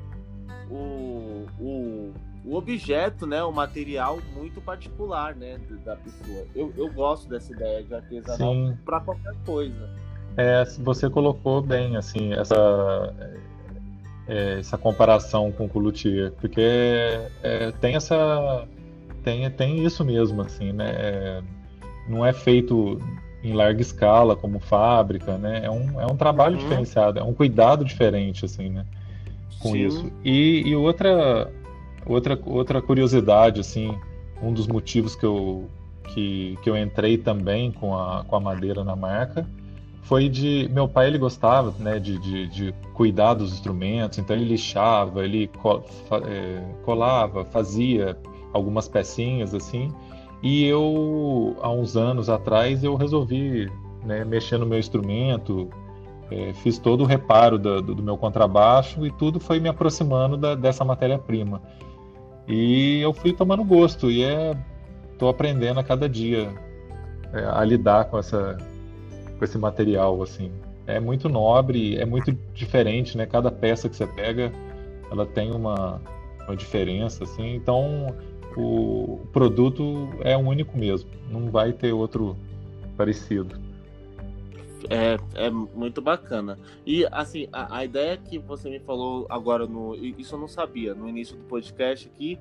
o, 0.69 1.45
o 1.59 2.13
o 2.45 2.55
objeto, 2.55 3.25
né, 3.25 3.43
o 3.43 3.51
material 3.51 4.19
muito 4.35 4.61
particular, 4.61 5.35
né, 5.35 5.59
da 5.83 5.95
pessoa. 5.95 6.45
Eu, 6.55 6.71
eu 6.77 6.91
gosto 6.93 7.27
dessa 7.27 7.51
ideia 7.51 7.83
de 7.83 7.93
artesanal 7.93 8.53
para 8.85 8.99
qualquer 9.01 9.33
coisa. 9.45 9.89
É, 10.37 10.63
você 10.79 11.09
colocou 11.09 11.61
bem, 11.61 11.97
assim, 11.97 12.33
essa 12.33 13.13
é, 14.27 14.59
essa 14.59 14.77
comparação 14.77 15.51
com 15.51 15.69
o 15.73 15.79
luthier, 15.79 16.31
porque 16.39 16.61
é, 17.43 17.71
tem 17.79 17.95
essa 17.95 18.67
tem 19.23 19.49
tem 19.51 19.83
isso 19.83 20.03
mesmo, 20.03 20.41
assim, 20.41 20.71
né? 20.71 20.91
É, 20.97 21.41
não 22.07 22.25
é 22.25 22.33
feito 22.33 22.99
em 23.43 23.53
larga 23.53 23.81
escala 23.81 24.35
como 24.35 24.59
fábrica, 24.59 25.37
né? 25.37 25.61
É 25.63 25.69
um, 25.69 26.01
é 26.01 26.05
um 26.05 26.15
trabalho 26.15 26.55
uhum. 26.55 26.63
diferenciado, 26.63 27.19
é 27.19 27.23
um 27.23 27.33
cuidado 27.33 27.85
diferente, 27.85 28.45
assim, 28.45 28.69
né? 28.69 28.85
Com 29.59 29.71
Sim. 29.71 29.85
isso. 29.85 30.11
E, 30.23 30.63
e 30.67 30.75
outra 30.75 31.51
Outra, 32.05 32.39
outra 32.45 32.81
curiosidade, 32.83 33.59
assim, 33.59 33.97
um 34.39 34.53
dos 34.53 34.67
motivos 34.67 35.15
que 35.15 35.25
eu, 35.25 35.67
que, 36.09 36.55
que 36.61 36.69
eu 36.69 36.77
entrei 36.77 37.17
também 37.17 37.71
com 37.71 37.97
a, 37.97 38.23
com 38.23 38.35
a 38.35 38.39
madeira 38.39 38.83
na 38.83 38.95
marca 38.95 39.47
foi 40.05 40.29
de 40.29 40.69
meu 40.71 40.87
pai 40.87 41.07
ele 41.07 41.17
gostava 41.17 41.73
né 41.79 41.99
de, 41.99 42.17
de, 42.19 42.47
de 42.47 42.75
cuidar 42.93 43.33
dos 43.33 43.51
instrumentos 43.51 44.17
então 44.17 44.35
ele 44.35 44.45
lixava 44.45 45.25
ele 45.25 45.49
é, 46.27 46.63
colava 46.83 47.43
fazia 47.45 48.17
algumas 48.53 48.87
pecinhas 48.87 49.53
assim. 49.53 49.93
E 50.41 50.63
eu 50.65 51.57
há 51.61 51.69
uns 51.69 51.97
anos 51.97 52.29
atrás 52.29 52.83
eu 52.83 52.95
resolvi 52.95 53.69
né, 54.05 54.23
mexer 54.23 54.57
no 54.57 54.65
meu 54.65 54.79
instrumento 54.79 55.69
é, 56.31 56.53
fiz 56.53 56.77
todo 56.77 57.01
o 57.01 57.05
reparo 57.05 57.57
do, 57.57 57.81
do, 57.81 58.03
meu 58.03 58.17
contrabaixo 58.17 59.05
e 59.05 59.11
tudo 59.11 59.39
foi 59.39 59.59
me 59.59 59.69
aproximando 59.69 60.37
da, 60.37 60.55
dessa 60.55 60.85
matéria 60.85 61.17
prima 61.17 61.61
e 62.47 62.99
eu 63.01 63.13
fui 63.13 63.33
tomando 63.33 63.63
gosto 63.63 64.09
e 64.09 64.23
é 64.23 64.55
tô 65.17 65.27
aprendendo 65.27 65.79
a 65.79 65.83
cada 65.83 66.07
dia 66.07 66.49
é, 67.33 67.45
a 67.45 67.63
lidar 67.63 68.05
com 68.05 68.17
essa 68.17 68.57
com 69.37 69.45
esse 69.45 69.57
material 69.57 70.21
assim. 70.21 70.51
É 70.87 70.99
muito 70.99 71.27
nobre, 71.27 71.97
é 71.97 72.05
muito 72.05 72.31
diferente, 72.53 73.17
né? 73.17 73.25
Cada 73.25 73.51
peça 73.51 73.89
que 73.89 73.95
você 73.95 74.05
pega, 74.05 74.51
ela 75.11 75.25
tem 75.25 75.51
uma, 75.51 76.01
uma 76.47 76.55
diferença 76.55 77.23
assim. 77.23 77.55
Então, 77.55 78.15
o 78.55 79.19
produto 79.33 80.09
é 80.21 80.37
único 80.37 80.77
mesmo, 80.77 81.09
não 81.29 81.49
vai 81.49 81.73
ter 81.73 81.91
outro 81.91 82.37
parecido. 82.95 83.59
É, 84.89 85.17
é 85.33 85.49
muito 85.49 86.01
bacana. 86.01 86.59
E 86.85 87.05
assim, 87.11 87.47
a, 87.51 87.77
a, 87.77 87.85
ideia 87.85 88.17
que 88.17 88.37
você 88.37 88.69
me 88.69 88.79
falou 88.79 89.25
agora 89.29 89.65
no. 89.65 89.95
Isso 89.95 90.35
eu 90.35 90.39
não 90.39 90.47
sabia, 90.47 90.93
no 90.93 91.09
início 91.09 91.35
do 91.35 91.43
podcast 91.45 92.07
aqui, 92.07 92.37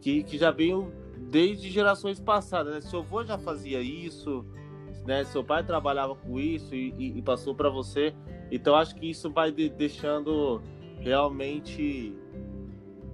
que, 0.00 0.22
que 0.22 0.38
já 0.38 0.50
veio 0.50 0.92
desde 1.16 1.68
gerações 1.70 2.20
passadas, 2.20 2.74
né? 2.74 2.80
Seu 2.80 3.00
avô 3.00 3.24
já 3.24 3.36
fazia 3.36 3.80
isso, 3.80 4.44
né? 5.08 5.24
Seu 5.24 5.42
pai 5.42 5.64
trabalhava 5.64 6.14
com 6.14 6.38
isso 6.38 6.74
e, 6.74 6.94
e, 6.98 7.18
e 7.18 7.22
passou 7.22 7.54
para 7.54 7.70
você. 7.70 8.14
Então 8.52 8.76
acho 8.76 8.94
que 8.94 9.08
isso 9.08 9.30
vai 9.30 9.50
de, 9.50 9.70
deixando 9.70 10.60
realmente 11.00 12.14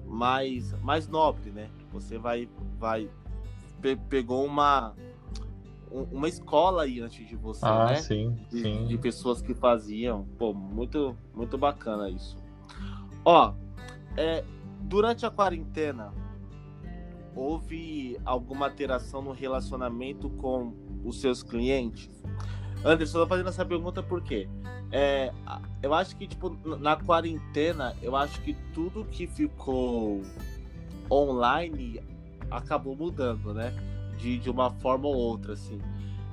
mais, 0.04 0.72
mais 0.82 1.06
nobre, 1.06 1.52
né? 1.52 1.70
Você 1.92 2.18
vai, 2.18 2.48
vai 2.80 3.08
pe, 3.80 3.94
pegou 3.94 4.44
uma 4.44 4.92
uma 6.10 6.28
escola 6.28 6.82
aí 6.82 6.98
antes 6.98 7.24
de 7.28 7.36
você, 7.36 7.64
ah, 7.64 7.86
né? 7.86 7.94
Sim, 7.94 8.36
de, 8.50 8.60
sim. 8.60 8.86
de 8.88 8.98
pessoas 8.98 9.40
que 9.40 9.54
faziam. 9.54 10.26
Pô, 10.36 10.52
muito, 10.52 11.16
muito 11.32 11.56
bacana 11.56 12.10
isso. 12.10 12.36
Ó, 13.24 13.54
é, 14.16 14.42
durante 14.80 15.24
a 15.24 15.30
quarentena, 15.30 16.12
houve 17.36 18.18
alguma 18.24 18.66
alteração 18.66 19.22
no 19.22 19.30
relacionamento 19.30 20.28
com 20.30 20.72
os 21.04 21.20
seus 21.20 21.42
clientes? 21.42 22.10
Anderson, 22.84 23.18
eu 23.18 23.22
tô 23.22 23.28
fazendo 23.28 23.48
essa 23.48 23.64
pergunta 23.64 24.02
porque 24.02 24.48
é, 24.90 25.32
eu 25.82 25.94
acho 25.94 26.16
que, 26.16 26.26
tipo, 26.26 26.50
na 26.78 26.96
quarentena, 26.96 27.94
eu 28.02 28.14
acho 28.14 28.40
que 28.42 28.54
tudo 28.72 29.04
que 29.04 29.26
ficou 29.26 30.22
online 31.10 32.00
acabou 32.50 32.94
mudando, 32.94 33.54
né? 33.54 33.72
de, 34.16 34.38
de 34.38 34.50
uma 34.50 34.70
forma 34.70 35.06
ou 35.06 35.14
outra, 35.14 35.52
assim. 35.52 35.80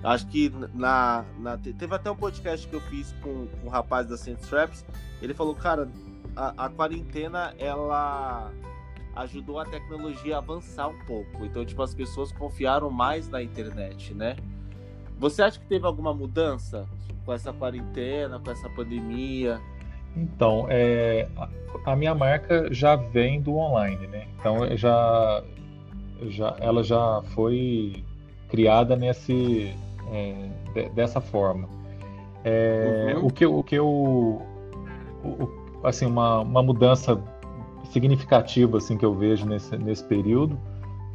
Acho 0.03 0.25
que 0.27 0.51
na, 0.73 1.25
na, 1.37 1.57
Teve 1.57 1.93
até 1.93 2.09
um 2.09 2.15
podcast 2.15 2.67
que 2.67 2.73
eu 2.73 2.81
fiz 2.81 3.13
com, 3.21 3.47
com 3.47 3.67
um 3.67 3.69
rapaz 3.69 4.07
da 4.07 4.17
Saint 4.17 4.39
Traps. 4.39 4.85
Ele 5.21 5.33
falou, 5.33 5.53
cara, 5.53 5.89
a, 6.35 6.65
a 6.65 6.69
quarentena 6.69 7.53
ela 7.59 8.51
ajudou 9.15 9.59
a 9.59 9.65
tecnologia 9.65 10.35
a 10.35 10.37
avançar 10.39 10.87
um 10.87 11.05
pouco. 11.05 11.45
Então, 11.45 11.63
tipo, 11.63 11.81
as 11.83 11.93
pessoas 11.93 12.31
confiaram 12.31 12.89
mais 12.89 13.27
na 13.27 13.43
internet, 13.43 14.13
né? 14.13 14.37
Você 15.21 15.43
acha 15.43 15.59
que 15.59 15.65
teve 15.67 15.85
alguma 15.85 16.11
mudança 16.15 16.87
com 17.23 17.31
essa 17.31 17.53
quarentena, 17.53 18.39
com 18.39 18.49
essa 18.49 18.67
pandemia? 18.71 19.61
Então, 20.17 20.65
é, 20.67 21.27
a, 21.85 21.95
minha 21.95 22.15
marca 22.15 22.73
já 22.73 22.95
vem 22.95 23.39
do 23.39 23.55
online, 23.55 24.07
né? 24.07 24.27
Então, 24.39 24.75
já 24.75 25.43
já, 26.23 26.55
ela 26.59 26.83
já 26.83 27.21
foi 27.35 28.03
criada 28.49 28.95
nesse, 28.95 29.75
é, 30.11 30.49
de, 30.73 30.89
dessa 30.89 31.21
forma. 31.21 31.69
É, 32.43 33.13
uhum. 33.15 33.27
O 33.27 33.31
que, 33.31 33.45
o 33.45 33.63
que 33.63 33.75
eu, 33.75 33.87
o, 33.87 35.49
assim, 35.83 36.07
uma, 36.07 36.39
uma 36.39 36.63
mudança 36.63 37.21
significativa 37.91 38.77
assim 38.77 38.97
que 38.97 39.05
eu 39.05 39.13
vejo 39.13 39.45
nesse, 39.45 39.77
nesse 39.77 40.03
período 40.03 40.57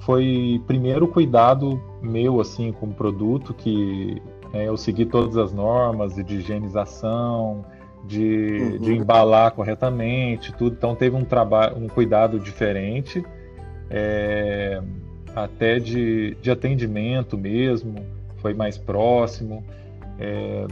foi 0.00 0.62
primeiro 0.66 1.08
cuidado 1.08 1.80
meu 2.02 2.40
assim 2.40 2.72
com 2.72 2.86
o 2.86 2.94
produto 2.94 3.54
que 3.54 4.22
é, 4.52 4.68
eu 4.68 4.76
segui 4.76 5.06
todas 5.06 5.36
as 5.36 5.52
normas 5.52 6.14
de 6.14 6.36
higienização 6.36 7.64
de, 8.04 8.58
uhum. 8.60 8.78
de 8.78 8.94
embalar 8.94 9.52
corretamente 9.52 10.52
tudo 10.52 10.76
então 10.76 10.94
teve 10.94 11.16
um 11.16 11.24
trabalho 11.24 11.76
um 11.76 11.88
cuidado 11.88 12.38
diferente 12.38 13.24
é, 13.90 14.80
até 15.34 15.78
de, 15.78 16.34
de 16.40 16.50
atendimento 16.50 17.36
mesmo, 17.36 17.94
foi 18.38 18.54
mais 18.54 18.78
próximo. 18.78 19.62
É, 20.18 20.66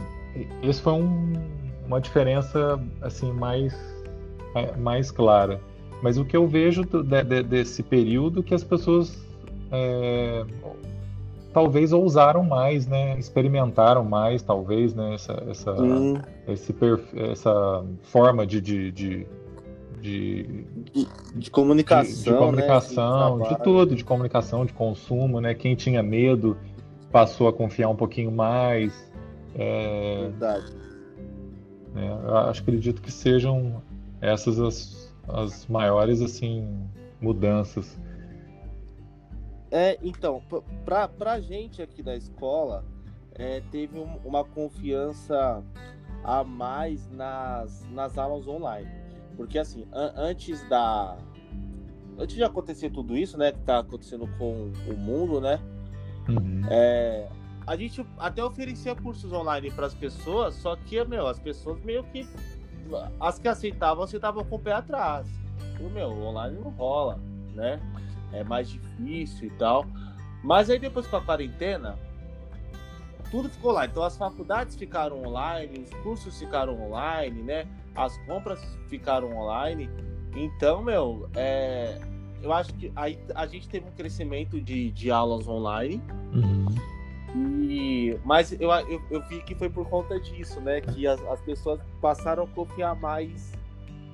isso 0.63 0.81
foi 0.81 0.93
um, 0.93 1.33
uma 1.85 2.01
diferença 2.01 2.81
assim 3.01 3.31
mais, 3.31 3.77
mais 4.77 5.11
clara. 5.11 5.61
Mas 6.01 6.17
o 6.17 6.25
que 6.25 6.35
eu 6.35 6.47
vejo 6.47 6.83
de, 6.83 7.23
de, 7.23 7.43
desse 7.43 7.81
período 7.81 8.41
é 8.41 8.43
que 8.43 8.53
as 8.53 8.63
pessoas 8.63 9.25
é, 9.71 10.45
talvez 11.53 11.93
ousaram 11.93 12.43
mais, 12.43 12.85
né? 12.85 13.17
Experimentaram 13.17 14.03
mais, 14.03 14.41
talvez, 14.41 14.93
né? 14.93 15.15
Essa, 15.15 15.43
essa, 15.49 15.75
esse 16.47 16.75
essa 17.31 17.85
forma 18.03 18.45
de, 18.45 18.59
de, 18.59 18.91
de, 18.91 19.27
de, 20.01 20.65
de, 21.33 21.49
comunicação, 21.49 22.13
de, 22.13 22.23
de 22.23 22.33
comunicação, 22.37 23.37
né? 23.37 23.49
de, 23.49 23.63
tudo, 23.63 23.95
de 23.95 24.03
comunicação, 24.03 24.65
de 24.65 24.73
consumo, 24.73 25.39
né? 25.39 25.53
Quem 25.53 25.75
tinha 25.75 26.03
medo 26.03 26.57
passou 27.09 27.47
a 27.47 27.53
confiar 27.53 27.87
um 27.87 27.95
pouquinho 27.95 28.31
mais. 28.31 29.09
É, 29.57 30.23
Verdade. 30.23 30.73
Né? 31.93 32.09
Acho 32.49 32.61
acredito 32.61 33.01
que 33.01 33.09
sejam 33.09 33.81
essas 34.19 34.59
as, 34.59 35.04
as 35.27 35.67
maiores 35.67 36.21
assim 36.21 36.89
mudanças. 37.21 37.97
É, 39.71 39.97
então, 40.01 40.41
para 40.85 41.33
a 41.33 41.39
gente 41.39 41.81
aqui 41.81 42.01
da 42.01 42.15
escola, 42.15 42.85
é, 43.33 43.61
teve 43.71 43.99
um, 43.99 44.17
uma 44.23 44.43
confiança 44.43 45.63
a 46.23 46.43
mais 46.43 47.09
nas, 47.11 47.85
nas 47.91 48.17
aulas 48.17 48.47
online. 48.47 48.89
Porque 49.35 49.59
assim, 49.59 49.85
an 49.91 50.13
antes 50.15 50.67
da. 50.69 51.17
Antes 52.17 52.35
de 52.35 52.43
acontecer 52.43 52.89
tudo 52.91 53.17
isso, 53.17 53.37
né? 53.37 53.51
Que 53.51 53.59
tá 53.59 53.79
acontecendo 53.79 54.27
com 54.37 54.71
o 54.89 54.97
mundo, 54.97 55.41
né? 55.41 55.59
Uhum. 56.29 56.61
É, 56.69 57.27
a 57.67 57.75
gente 57.75 58.05
até 58.17 58.43
oferecia 58.43 58.95
cursos 58.95 59.31
online 59.33 59.71
para 59.71 59.87
as 59.87 59.93
pessoas, 59.93 60.55
só 60.55 60.75
que, 60.75 61.03
meu, 61.03 61.27
as 61.27 61.39
pessoas 61.39 61.83
meio 61.83 62.03
que. 62.05 62.27
As 63.19 63.39
que 63.39 63.47
aceitavam, 63.47 64.03
aceitavam 64.03 64.43
com 64.43 64.55
o 64.55 64.59
pé 64.59 64.73
atrás. 64.73 65.27
O 65.79 65.89
meu, 65.89 66.11
online 66.11 66.57
não 66.57 66.71
rola, 66.71 67.19
né? 67.53 67.79
É 68.31 68.43
mais 68.43 68.69
difícil 68.69 69.47
e 69.47 69.51
tal. 69.51 69.85
Mas 70.43 70.69
aí 70.69 70.77
depois 70.77 71.07
com 71.07 71.17
a 71.17 71.21
quarentena, 71.21 71.97
tudo 73.31 73.49
ficou 73.49 73.71
lá. 73.71 73.85
Então 73.85 74.03
as 74.03 74.17
faculdades 74.17 74.75
ficaram 74.75 75.23
online, 75.23 75.79
os 75.79 75.89
cursos 76.01 76.37
ficaram 76.37 76.79
online, 76.81 77.41
né? 77.41 77.67
As 77.95 78.17
compras 78.25 78.59
ficaram 78.87 79.35
online. 79.37 79.89
Então, 80.35 80.83
meu, 80.83 81.29
é, 81.35 81.99
eu 82.41 82.53
acho 82.53 82.73
que 82.73 82.91
aí 82.95 83.19
a 83.33 83.45
gente 83.47 83.67
teve 83.67 83.87
um 83.87 83.91
crescimento 83.91 84.59
de, 84.61 84.91
de 84.91 85.09
aulas 85.09 85.47
online. 85.47 86.01
Uhum. 86.33 86.65
E, 87.35 88.17
mas 88.23 88.51
eu, 88.53 88.71
eu, 88.71 89.01
eu, 89.11 89.21
vi 89.27 89.41
que 89.41 89.53
foi 89.55 89.69
por 89.69 89.87
conta 89.89 90.19
disso, 90.19 90.61
né? 90.61 90.81
Que 90.81 91.05
as, 91.05 91.21
as 91.27 91.41
pessoas 91.41 91.79
passaram 92.01 92.43
a 92.43 92.47
confiar 92.47 92.95
mais 92.95 93.51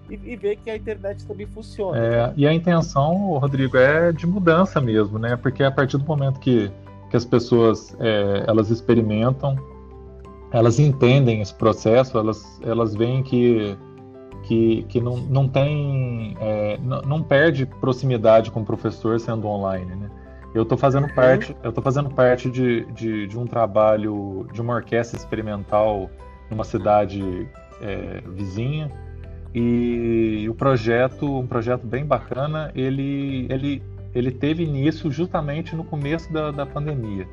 e, 0.10 0.16
e 0.16 0.36
ver 0.36 0.56
que 0.56 0.70
a 0.70 0.75
internet 0.75 1.25
também 1.28 1.46
funciona. 1.46 1.98
É, 1.98 2.34
e 2.36 2.48
a 2.48 2.54
intenção, 2.54 3.38
Rodrigo, 3.38 3.78
é 3.78 4.12
de 4.12 4.25
mudança 4.25 4.82
mesmo, 4.82 5.20
né? 5.20 5.36
Porque 5.36 5.63
a 5.63 5.72
partir 5.72 5.98
do 5.98 6.06
momento 6.06 6.40
que 6.40 6.72
que 7.12 7.18
as 7.18 7.25
pessoas 7.25 7.96
é, 8.00 8.46
elas 8.48 8.72
experimentam, 8.72 9.58
elas 10.51 10.80
entendem 10.80 11.42
esse 11.42 11.54
processo, 11.54 12.18
elas, 12.18 12.60
elas 12.63 12.96
veem 12.96 13.22
que, 13.22 13.78
que, 14.44 14.84
que 14.84 15.01
não, 15.01 15.18
não 15.18 15.48
tem, 15.48 16.36
é, 16.40 16.80
não, 16.82 17.01
não, 17.01 17.22
perde 17.22 17.66
proximidade 17.66 18.50
com 18.50 18.62
o 18.62 18.66
professor 18.66 19.20
sendo 19.20 19.46
online, 19.46 19.94
né? 19.94 20.10
Eu 20.53 20.63
estou 20.63 20.77
fazendo 20.77 21.08
uhum. 21.08 21.15
parte, 21.15 21.55
eu 21.63 21.72
tô 21.72 21.81
fazendo 21.81 22.10
parte 22.10 22.50
de, 22.50 22.86
de, 22.93 23.27
de, 23.27 23.39
um 23.39 23.46
trabalho 23.46 24.48
de 24.53 24.62
uma 24.62 24.75
orquestra 24.75 25.17
experimental 25.17 26.10
numa 26.50 26.63
cidade 26.63 27.48
é, 27.81 28.22
vizinha 28.27 28.91
e 29.53 30.48
o 30.50 30.53
projeto, 30.53 31.39
um 31.39 31.48
projeto 31.48 31.86
bem 31.86 32.05
bacana, 32.05 32.72
ele, 32.75 33.48
ele 33.50 33.81
ele 34.13 34.31
teve 34.31 34.63
início 34.63 35.12
justamente 35.12 35.75
no 35.75 35.84
começo 35.84 36.31
da, 36.31 36.51
da 36.51 36.65
pandemia. 36.65 37.27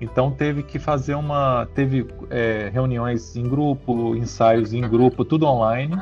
Então 0.00 0.30
teve 0.30 0.62
que 0.62 0.78
fazer 0.78 1.14
uma, 1.14 1.66
teve 1.74 2.06
é, 2.28 2.70
reuniões 2.72 3.36
em 3.36 3.44
grupo, 3.44 4.16
ensaios 4.16 4.72
em 4.72 4.82
grupo, 4.82 5.24
tudo 5.24 5.46
online. 5.46 5.96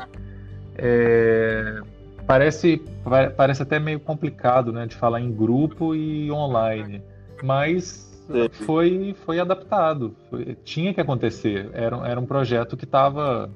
É, 0.75 1.81
parece, 2.25 2.81
parece 3.35 3.63
até 3.63 3.79
meio 3.79 3.99
complicado, 3.99 4.71
né, 4.71 4.85
de 4.85 4.95
falar 4.95 5.21
em 5.21 5.31
grupo 5.31 5.95
e 5.95 6.31
online, 6.31 7.01
mas 7.43 8.11
foi, 8.51 9.15
foi 9.25 9.39
adaptado, 9.39 10.15
foi, 10.29 10.55
tinha 10.63 10.93
que 10.93 11.01
acontecer. 11.01 11.69
Era, 11.73 12.07
era 12.07 12.19
um 12.19 12.25
projeto 12.25 12.77
que 12.77 12.85
estava 12.85 13.49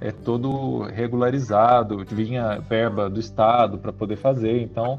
é, 0.00 0.12
todo 0.12 0.82
regularizado, 0.82 2.04
vinha 2.04 2.58
verba 2.60 3.08
do 3.08 3.18
estado 3.18 3.78
para 3.78 3.92
poder 3.92 4.16
fazer, 4.16 4.60
então 4.62 4.96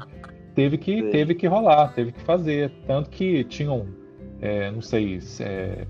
teve 0.54 0.76
que, 0.76 1.02
teve 1.10 1.34
que 1.34 1.46
rolar, 1.46 1.92
teve 1.92 2.12
que 2.12 2.20
fazer. 2.22 2.72
Tanto 2.86 3.10
que 3.10 3.44
tinham, 3.44 3.86
é, 4.40 4.70
não 4.70 4.82
sei, 4.82 5.20
é, 5.40 5.86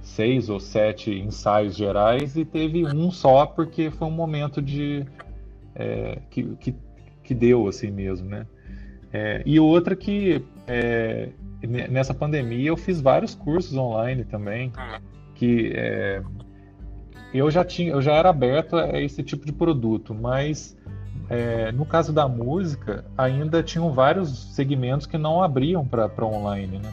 seis 0.00 0.48
ou 0.48 0.60
sete 0.60 1.10
ensaios 1.12 1.76
gerais 1.76 2.36
e 2.36 2.44
teve 2.44 2.84
um 2.84 3.10
só 3.10 3.46
porque 3.46 3.90
foi 3.90 4.08
um 4.08 4.12
momento 4.12 4.60
de 4.60 5.06
é, 5.74 6.18
que, 6.30 6.44
que, 6.56 6.74
que, 7.22 7.34
deu 7.34 7.66
assim 7.68 7.90
mesmo, 7.90 8.28
né? 8.28 8.46
É, 9.12 9.42
e 9.44 9.60
outra 9.60 9.94
que 9.94 10.44
é, 10.66 11.30
nessa 11.90 12.14
pandemia 12.14 12.68
eu 12.68 12.76
fiz 12.76 13.00
vários 13.00 13.34
cursos 13.34 13.76
online 13.76 14.24
também 14.24 14.72
que 15.34 15.72
é, 15.74 16.22
eu 17.34 17.50
já 17.50 17.64
tinha, 17.64 17.92
eu 17.92 18.02
já 18.02 18.12
era 18.12 18.30
aberto 18.30 18.76
a 18.76 19.00
esse 19.00 19.22
tipo 19.22 19.44
de 19.46 19.52
produto, 19.52 20.14
mas 20.14 20.76
é, 21.28 21.72
no 21.72 21.86
caso 21.86 22.12
da 22.12 22.28
música, 22.28 23.04
ainda 23.16 23.62
tinham 23.62 23.90
vários 23.92 24.54
segmentos 24.54 25.06
que 25.06 25.16
não 25.16 25.42
abriam 25.42 25.86
para 25.86 26.10
online, 26.24 26.78
né? 26.78 26.92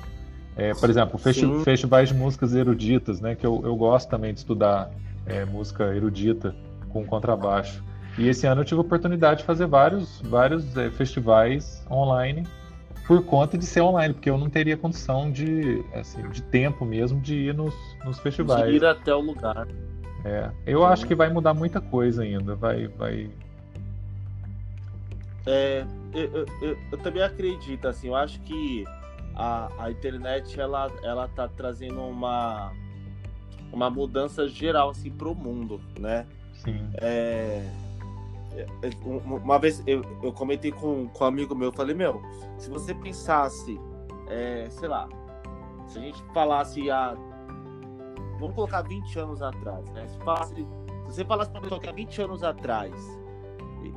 É, 0.56 0.74
por 0.74 0.90
exemplo, 0.90 1.18
festi 1.18 1.42
Sim. 1.42 1.64
festivais 1.64 2.10
de 2.10 2.16
músicas 2.16 2.54
eruditas, 2.54 3.22
né? 3.22 3.36
Que 3.36 3.46
eu, 3.46 3.62
eu 3.64 3.76
gosto 3.76 4.10
também 4.10 4.34
de 4.34 4.40
estudar 4.40 4.92
é, 5.26 5.46
música 5.46 5.96
erudita 5.96 6.56
com 6.90 7.06
contrabaixo. 7.06 7.84
E 8.18 8.28
esse 8.28 8.46
ano 8.46 8.62
eu 8.62 8.66
tive 8.66 8.80
a 8.80 8.82
oportunidade 8.82 9.42
de 9.42 9.46
fazer 9.46 9.66
vários, 9.66 10.22
vários 10.22 10.76
é, 10.76 10.90
festivais 10.90 11.86
online 11.90 12.46
por 13.08 13.24
conta 13.24 13.58
de 13.58 13.66
ser 13.66 13.82
online, 13.82 14.14
porque 14.14 14.30
eu 14.30 14.38
não 14.38 14.50
teria 14.50 14.78
condição 14.78 15.32
de, 15.32 15.84
assim, 15.96 16.22
de 16.30 16.44
tempo 16.44 16.86
mesmo 16.86 17.20
de 17.20 17.34
ir 17.34 17.56
nos, 17.56 17.74
nos 18.06 18.20
festivais. 18.20 18.70
De 18.70 18.76
ir 18.76 18.86
até 18.86 19.16
o 19.16 19.20
lugar. 19.20 19.68
É, 20.24 20.52
eu 20.68 20.82
Sim. 20.82 20.86
acho 20.86 21.08
que 21.08 21.16
vai 21.16 21.28
mudar 21.28 21.56
muita 21.56 21.82
coisa 21.82 22.22
ainda. 22.22 22.54
Vai, 22.54 22.88
vai, 22.88 23.32
é, 25.48 25.86
eu, 26.14 26.46
eu, 26.62 26.78
eu, 26.92 26.98
também 27.00 27.24
acredito, 27.24 27.88
assim, 27.88 28.10
eu 28.10 28.16
acho 28.16 28.40
que 28.42 28.86
a, 29.36 29.70
a 29.80 29.90
internet 29.90 30.60
ela, 30.60 30.92
ela 31.02 31.28
tá 31.30 31.48
trazendo 31.48 32.02
uma, 32.02 32.72
uma 33.72 33.90
mudança 33.90 34.48
geral 34.48 34.92
assim 34.92 35.10
pro 35.10 35.34
mundo, 35.34 35.82
né? 35.98 36.28
Sim. 36.54 36.90
É 36.96 37.68
uma 39.06 39.60
vez 39.60 39.84
eu, 39.86 40.02
eu 40.24 40.32
comentei 40.34 40.72
com, 40.72 41.08
com 41.10 41.24
um 41.24 41.28
amigo 41.28 41.56
meu, 41.56 41.70
eu 41.70 41.74
falei, 41.74 41.96
meu, 41.96 42.22
se 42.58 42.70
você 42.70 42.94
pensasse, 42.94 43.80
é, 44.28 44.68
sei 44.70 44.88
lá, 44.88 45.08
se 45.88 45.98
a 45.98 46.02
gente 46.02 46.24
falasse 46.34 46.90
há. 46.90 47.16
Vamos 48.40 48.56
colocar 48.56 48.82
20 48.84 49.20
anos 49.20 49.42
atrás, 49.42 49.90
né? 49.92 50.08
Se, 50.08 50.18
falasse, 50.20 50.56
se 50.56 50.66
você 51.06 51.26
falasse 51.26 51.52
para 51.52 51.62
pessoa 51.62 51.80
que 51.80 51.90
há 51.90 51.92
20 51.92 52.22
anos 52.22 52.44
atrás 52.44 52.94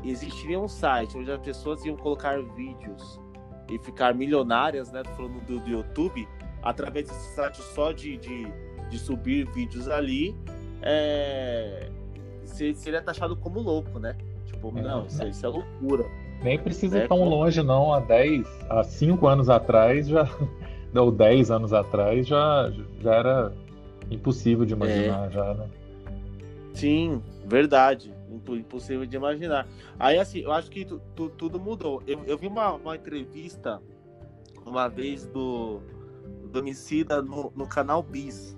existiria 0.05 0.59
um 0.59 0.69
site 0.69 1.17
onde 1.17 1.31
as 1.31 1.41
pessoas 1.41 1.85
iam 1.85 1.97
colocar 1.97 2.41
vídeos 2.55 3.21
e 3.71 3.79
ficar 3.79 4.15
milionárias, 4.15 4.91
né? 4.91 5.03
Falando 5.17 5.41
do, 5.45 5.61
do 5.61 5.71
YouTube, 5.71 6.27
através 6.63 7.09
desse 7.09 7.35
site 7.35 7.63
só 7.75 7.93
de, 7.93 8.17
de, 8.17 8.47
de 8.89 8.99
subir 8.99 9.49
vídeos 9.53 9.89
ali, 9.89 10.37
é, 10.83 11.91
seria 12.75 13.03
taxado 13.03 13.37
como 13.37 13.61
louco, 13.61 13.99
né? 13.99 14.17
Tipo, 14.71 14.83
não, 14.83 15.07
isso, 15.07 15.27
isso, 15.27 15.47
é 15.47 15.49
loucura. 15.49 16.05
Nem 16.43 16.59
precisa 16.59 16.99
ir 16.99 17.09
tão 17.09 17.19
como... 17.19 17.31
longe, 17.31 17.63
não. 17.63 17.93
Há 17.93 18.01
10, 18.01 18.47
há 18.69 18.83
5 18.83 19.27
anos 19.27 19.49
atrás, 19.49 20.09
já. 20.09 20.29
Ou 20.95 21.11
10 21.11 21.51
anos 21.51 21.73
atrás, 21.73 22.27
já, 22.27 22.71
já 23.01 23.15
era 23.15 23.53
impossível 24.11 24.67
de 24.67 24.75
imaginar, 24.75 25.29
é. 25.29 25.31
já, 25.31 25.55
né? 25.55 25.67
Sim, 26.75 27.23
verdade 27.47 28.13
impossível 28.57 29.07
de 29.07 29.17
imaginar. 29.17 29.69
Aí, 29.99 30.19
assim, 30.19 30.41
eu 30.41 30.53
acho 30.53 30.71
que 30.71 30.85
tu, 30.85 31.01
tu, 31.15 31.29
tudo 31.31 31.61
mudou. 31.61 32.03
Eu, 32.07 32.25
eu 32.25 32.39
vi 32.39 32.47
uma, 32.47 32.73
uma 32.73 32.97
entrevista 32.97 33.81
uma 34.65 34.89
vez 34.89 35.27
do, 35.27 35.81
do 36.51 36.59
Homicida 36.59 37.21
no, 37.21 37.53
no 37.55 37.67
canal 37.67 38.03
Bis. 38.03 38.57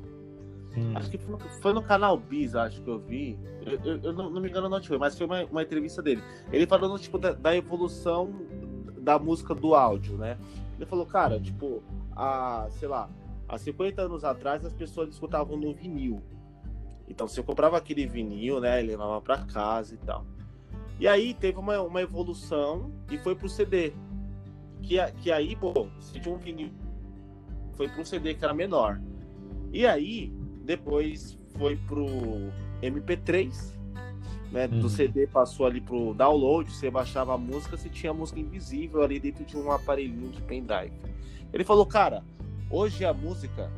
Hum. 0.77 0.93
Acho 0.97 1.11
que 1.11 1.19
foi, 1.19 1.39
foi, 1.61 1.73
no 1.73 1.83
canal 1.83 2.17
Bis, 2.17 2.55
acho 2.55 2.83
que 2.83 2.89
eu 2.89 2.99
vi. 2.99 3.39
Eu, 3.65 3.79
eu, 3.85 4.01
eu 4.03 4.13
não, 4.13 4.31
não, 4.31 4.41
me 4.41 4.49
engano, 4.49 4.69
não 4.69 4.83
foi, 4.83 4.99
mas 4.99 5.17
foi 5.17 5.27
uma, 5.27 5.45
uma 5.45 5.63
entrevista 5.63 6.03
dele. 6.03 6.23
Ele 6.53 6.67
falando, 6.67 6.99
tipo, 6.99 7.19
da, 7.19 7.33
da, 7.33 7.55
evolução 7.55 8.33
da 8.99 9.19
música 9.19 9.55
do 9.55 9.75
áudio, 9.75 10.17
né? 10.17 10.37
Ele 10.77 10.87
falou, 10.87 11.07
cara, 11.07 11.39
tipo, 11.39 11.83
há, 12.17 12.67
sei 12.71 12.89
lá, 12.89 13.09
há 13.49 13.57
50 13.57 14.03
anos 14.03 14.25
atrás 14.25 14.65
as 14.65 14.73
pessoas 14.73 15.11
escutavam 15.11 15.57
no 15.57 15.73
vinil. 15.73 16.21
Então 17.09 17.29
você 17.29 17.43
comprava 17.43 17.77
aquele 17.77 18.07
vinil, 18.07 18.61
né? 18.61 18.83
E 18.83 18.87
levava 18.87 19.21
para 19.21 19.39
casa 19.45 19.95
e 19.95 19.99
tal. 19.99 20.27
E 20.99 21.07
aí 21.07 21.35
teve 21.35 21.59
uma, 21.59 21.81
uma 21.83 22.01
evolução 22.01 22.91
e 23.11 23.19
foi 23.19 23.35
pro 23.35 23.49
CD. 23.49 23.93
Que, 24.83 24.97
que 25.13 25.31
aí, 25.31 25.55
pô, 25.55 25.89
se 26.01 26.19
tinha 26.19 26.35
um 26.35 26.39
vinil, 26.39 26.71
foi 27.75 27.89
pro 27.89 28.05
CD 28.05 28.35
que 28.35 28.45
era 28.45 28.55
menor. 28.55 29.01
E 29.73 29.87
aí, 29.87 30.33
depois 30.64 31.38
foi 31.57 31.77
pro 31.77 32.07
MP3. 32.83 33.72
né? 34.50 34.68
Do 34.68 34.83
Uhum. 34.83 34.88
CD 34.88 35.27
passou 35.27 35.66
ali 35.66 35.81
pro 35.81 36.14
download, 36.14 36.70
você 36.70 36.88
baixava 36.88 37.35
a 37.35 37.38
música, 37.38 37.77
você 37.77 37.88
tinha 37.88 38.12
a 38.12 38.14
música 38.14 38.38
invisível 38.38 39.03
ali 39.03 39.18
dentro 39.18 39.44
de 39.44 39.57
um 39.57 39.70
aparelhinho 39.72 40.31
de 40.31 40.40
pendrive. 40.42 40.92
Ele 41.53 41.64
falou, 41.64 41.85
cara, 41.85 42.22
hoje 42.70 43.05
a 43.05 43.12
música, 43.12 43.68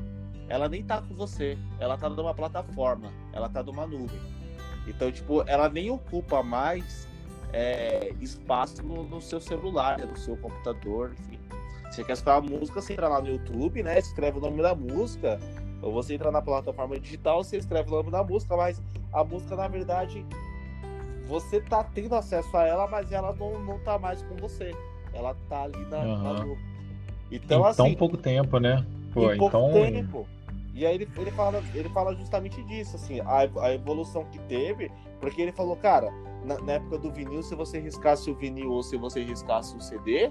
ela 0.50 0.68
nem 0.68 0.84
tá 0.84 1.00
com 1.00 1.14
você, 1.14 1.56
ela 1.80 1.96
tá 1.96 2.10
numa 2.10 2.34
plataforma, 2.34 3.10
ela 3.32 3.48
tá 3.48 3.62
numa 3.62 3.86
nuvem. 3.86 4.20
Então, 4.86 5.10
tipo, 5.10 5.42
ela 5.48 5.68
nem 5.70 5.90
ocupa 5.90 6.42
mais 6.42 7.08
é, 7.54 8.12
espaço 8.20 8.82
no, 8.82 9.02
no 9.02 9.20
seu 9.22 9.40
celular, 9.40 9.98
no 9.98 10.16
seu 10.18 10.36
computador, 10.36 11.14
enfim. 11.18 11.38
Você 11.90 12.04
quer 12.04 12.12
escutar 12.12 12.36
a 12.36 12.40
música, 12.42 12.82
você 12.82 12.92
entra 12.92 13.08
lá 13.08 13.22
no 13.22 13.28
YouTube, 13.28 13.82
né? 13.82 13.98
Escreve 13.98 14.36
o 14.36 14.40
nome 14.42 14.60
da 14.60 14.74
música, 14.74 15.38
ou 15.82 15.92
você 15.92 16.14
entra 16.14 16.30
na 16.30 16.42
plataforma 16.42 16.98
digital, 16.98 17.42
você 17.44 17.56
escreve 17.56 17.88
o 17.88 17.92
nome 17.92 18.10
da 18.10 18.22
música, 18.24 18.56
mas 18.56 18.82
a 19.12 19.22
música, 19.22 19.56
na 19.56 19.68
verdade, 19.68 20.24
você 21.26 21.60
tá 21.60 21.84
tendo 21.84 22.14
acesso 22.14 22.56
a 22.56 22.66
ela, 22.66 22.86
mas 22.86 23.12
ela 23.12 23.34
não, 23.34 23.58
não 23.60 23.78
tá 23.80 23.98
mais 23.98 24.22
com 24.22 24.36
você. 24.36 24.72
Ela 25.12 25.34
tá 25.48 25.62
ali 25.64 25.84
na, 25.86 26.04
na 26.04 26.30
Aham. 26.30 26.44
nuvem. 26.46 26.64
Em 27.30 27.36
Então, 27.36 27.58
tão 27.74 27.86
assim, 27.86 27.94
pouco 27.94 28.16
tempo, 28.16 28.58
né? 28.58 28.84
Pô, 29.12 29.32
em 29.32 29.38
pouco 29.38 29.56
então. 29.56 29.72
tempo. 29.72 30.26
E 30.74 30.84
aí 30.84 30.94
ele, 30.94 31.08
ele, 31.16 31.30
fala, 31.30 31.62
ele 31.74 31.88
fala 31.88 32.14
justamente 32.14 32.62
disso, 32.64 32.96
assim, 32.96 33.20
a, 33.20 33.48
a 33.62 33.72
evolução 33.72 34.26
que 34.26 34.38
teve, 34.40 34.90
porque 35.18 35.40
ele 35.40 35.52
falou, 35.52 35.74
cara, 35.76 36.12
na, 36.44 36.58
na 36.60 36.72
época 36.74 36.98
do 36.98 37.10
vinil, 37.10 37.42
se 37.42 37.54
você 37.54 37.80
riscasse 37.80 38.30
o 38.30 38.34
vinil 38.34 38.70
ou 38.70 38.82
se 38.82 38.96
você 38.98 39.24
riscasse 39.24 39.74
o 39.74 39.80
CD, 39.80 40.30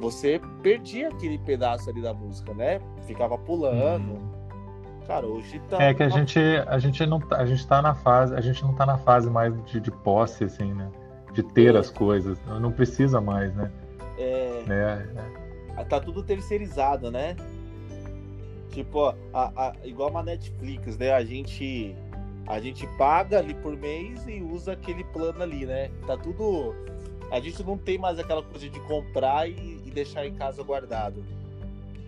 você 0.00 0.40
perdia 0.60 1.08
aquele 1.08 1.38
pedaço 1.38 1.88
ali 1.88 2.02
da 2.02 2.12
música, 2.12 2.52
né? 2.52 2.80
Ficava 3.06 3.38
pulando. 3.38 4.35
Cara, 5.06 5.26
hoje 5.26 5.60
tá. 5.70 5.82
É 5.82 5.94
que 5.94 6.02
a 6.02 6.08
gente, 6.08 6.38
a 6.66 6.78
gente 6.78 7.06
não 7.06 7.20
tá- 7.20 7.36
a 7.36 7.46
gente 7.46 7.66
tá 7.66 7.80
na 7.80 7.94
fase, 7.94 8.34
a 8.34 8.40
gente 8.40 8.62
não 8.64 8.74
tá 8.74 8.84
na 8.84 8.98
fase 8.98 9.30
mais 9.30 9.54
de, 9.66 9.80
de 9.80 9.90
posse, 9.90 10.44
assim, 10.44 10.72
né? 10.72 10.90
De 11.32 11.42
ter 11.42 11.74
É. 11.74 11.78
as 11.78 11.90
coisas. 11.90 12.38
Não 12.60 12.72
precisa 12.72 13.20
mais, 13.20 13.54
né? 13.54 13.70
É, 14.18 14.62
né? 14.66 15.06
tá 15.88 16.00
tudo 16.00 16.22
terceirizado, 16.22 17.10
né? 17.10 17.36
Tipo, 18.70 18.98
ó, 18.98 19.14
a, 19.32 19.68
a- 19.68 19.72
igual 19.84 20.10
uma 20.10 20.22
Netflix, 20.22 20.96
né? 20.98 21.12
A 21.12 21.24
gente, 21.24 21.94
a 22.46 22.58
gente 22.58 22.86
paga 22.98 23.38
ali 23.38 23.54
por 23.54 23.76
mês 23.76 24.26
e 24.26 24.42
usa 24.42 24.72
aquele 24.72 25.04
plano 25.04 25.42
ali, 25.42 25.64
né? 25.66 25.90
Tá 26.06 26.16
tudo. 26.16 26.74
A 27.30 27.40
gente 27.40 27.62
não 27.62 27.76
tem 27.78 27.98
mais 27.98 28.18
aquela 28.18 28.42
coisa 28.42 28.68
de 28.68 28.80
comprar 28.80 29.48
e, 29.48 29.80
e 29.84 29.90
deixar 29.90 30.26
em 30.26 30.34
casa 30.34 30.62
guardado. 30.62 31.22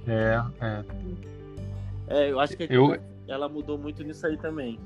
É, 0.06 0.40
é. 0.60 0.84
É, 2.08 2.30
eu 2.30 2.40
acho 2.40 2.56
que 2.56 2.66
Eu- 2.70 2.96
ela 3.26 3.48
mudou 3.48 3.78
muito 3.78 4.02
nisso 4.02 4.26
aí 4.26 4.36
também. 4.36 4.78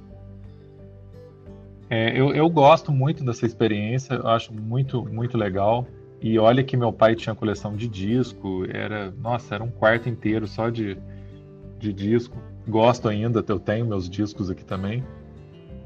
É, 1.89 2.19
eu, 2.19 2.35
eu 2.35 2.49
gosto 2.49 2.91
muito 2.91 3.23
dessa 3.23 3.45
experiência, 3.45 4.15
eu 4.15 4.27
acho 4.27 4.53
muito, 4.53 5.05
muito 5.05 5.37
legal. 5.37 5.87
E 6.21 6.39
olha 6.39 6.63
que 6.63 6.77
meu 6.77 6.93
pai 6.93 7.15
tinha 7.15 7.35
coleção 7.35 7.77
de 7.77 7.89
disco, 7.89 8.65
era, 8.71 9.11
nossa, 9.11 9.57
era 9.57 9.65
um 9.65 9.71
quarto 9.71 10.09
inteiro 10.09 10.47
só 10.47 10.71
de, 10.71 10.97
de 11.79 11.93
disco. 11.93 12.37
Gosto 12.67 13.09
ainda, 13.09 13.45
eu 13.47 13.59
tenho 13.59 13.85
meus 13.87 14.09
discos 14.09 14.49
aqui 14.49 14.65
também. 14.65 15.05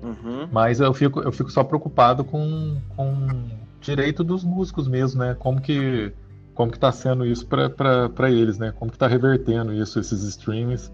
Uhum. 0.02 0.46
Mas 0.52 0.78
eu 0.78 0.92
fico, 0.92 1.20
eu 1.20 1.32
fico 1.32 1.50
só 1.50 1.64
preocupado 1.64 2.22
com, 2.22 2.76
com 2.94 3.48
direito 3.80 4.22
dos 4.22 4.44
músicos 4.44 4.86
mesmo, 4.86 5.20
né? 5.20 5.34
Como 5.38 5.60
que, 5.60 6.12
como 6.54 6.70
que 6.70 6.78
tá 6.78 6.92
sendo 6.92 7.24
isso 7.26 7.46
para 7.46 8.30
eles, 8.30 8.58
né? 8.58 8.72
Como 8.78 8.92
que 8.92 8.98
tá 8.98 9.06
revertendo 9.06 9.72
isso, 9.72 9.98
esses 9.98 10.22
streams. 10.22 10.92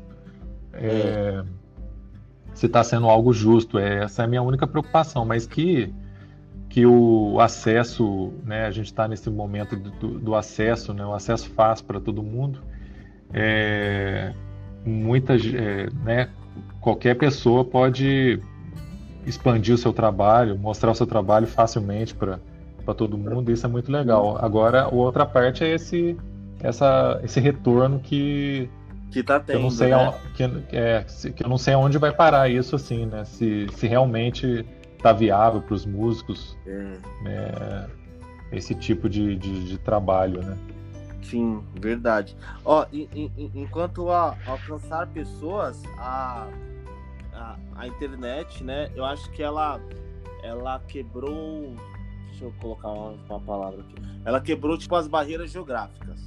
É, 0.75 1.43
se 2.55 2.69
tá 2.69 2.83
sendo 2.85 3.09
algo 3.09 3.33
justo, 3.33 3.79
é, 3.79 4.05
essa 4.05 4.23
é 4.23 4.25
a 4.25 4.29
minha 4.29 4.43
única 4.43 4.67
preocupação, 4.67 5.25
mas 5.25 5.47
que, 5.47 5.93
que 6.69 6.87
o 6.87 7.41
acesso, 7.41 8.33
né? 8.45 8.67
A 8.67 8.71
gente 8.71 8.87
está 8.87 9.09
nesse 9.09 9.29
momento 9.31 9.77
do, 9.77 10.19
do- 10.19 10.35
acesso, 10.35 10.93
né? 10.93 11.05
O 11.05 11.15
acesso 11.15 11.51
fácil 11.51 11.85
para 11.87 12.01
todo 12.01 12.23
mundo. 12.23 12.61
É, 13.33 14.33
muita, 14.85 15.35
é, 15.35 15.89
né? 16.05 16.29
Qualquer 16.81 17.17
pessoa 17.17 17.65
pode 17.65 18.41
expandir 19.27 19.75
o 19.75 19.79
seu 19.79 19.93
trabalho, 19.93 20.59
mostrar 20.59 20.91
o 20.91 20.95
seu 20.95 21.07
trabalho 21.07 21.47
facilmente 21.47 22.15
para 22.15 22.39
todo 22.97 23.17
mundo, 23.17 23.51
isso 23.51 23.65
é 23.65 23.69
muito 23.69 23.91
legal. 23.91 24.37
Agora, 24.45 24.89
outra 24.89 25.25
parte 25.25 25.65
é 25.65 25.75
esse 25.75 26.17
essa 26.61 27.21
esse 27.25 27.41
retorno 27.41 27.99
que, 28.01 28.69
Que 29.13 29.23
tá 29.23 29.39
que 29.39 29.51
eu 29.53 29.55
tendo. 29.57 29.63
não 29.63 29.71
sei 29.71 29.89
né? 29.89 29.95
aon- 29.95 30.15
que, 30.35 30.43
é, 30.77 31.05
que 31.35 31.45
eu 31.45 31.49
não 31.49 31.59
sei 31.59 31.75
aonde 31.75 31.99
vai 31.99 32.13
parar 32.13 32.49
isso 32.49 32.75
assim, 32.77 33.07
né? 33.07 33.25
Se, 33.25 33.67
se 33.75 33.87
realmente 33.87 34.65
tá 35.03 35.13
viável 35.13 35.61
para 35.61 35.75
os 35.75 35.85
músicos 35.85 36.57
É, 36.67 36.99
né, 37.23 37.91
esse 38.53 38.75
tipo 38.75 39.09
de, 39.09 39.37
de, 39.37 39.65
de 39.69 39.79
trabalho, 39.79 40.41
né? 40.43 40.57
sim, 41.23 41.63
verdade. 41.81 42.37
Ó, 42.65 42.85
em- 42.93 43.09
em- 43.15 43.33
em- 43.39 43.51
enquanto 43.55 44.11
a 44.11 44.37
alcançar 44.47 45.07
pessoas, 45.09 45.83
a, 45.99 46.47
a, 47.33 47.57
a 47.77 47.87
internet, 47.87 48.63
né? 48.65 48.91
Eu 48.95 49.05
acho 49.05 49.31
que 49.31 49.43
ela, 49.43 49.81
ela 50.43 50.81
quebrou. 50.89 51.75
Deixa 52.29 52.45
eu 52.45 52.53
colocar 52.61 52.89
uma, 52.89 53.15
uma 53.31 53.41
palavra 53.41 53.81
aqui. 53.81 53.95
Ela 54.25 54.41
quebrou, 54.41 54.77
tipo, 54.77 54.95
as 54.97 55.07
barreiras 55.07 55.51
geográficas, 55.51 56.21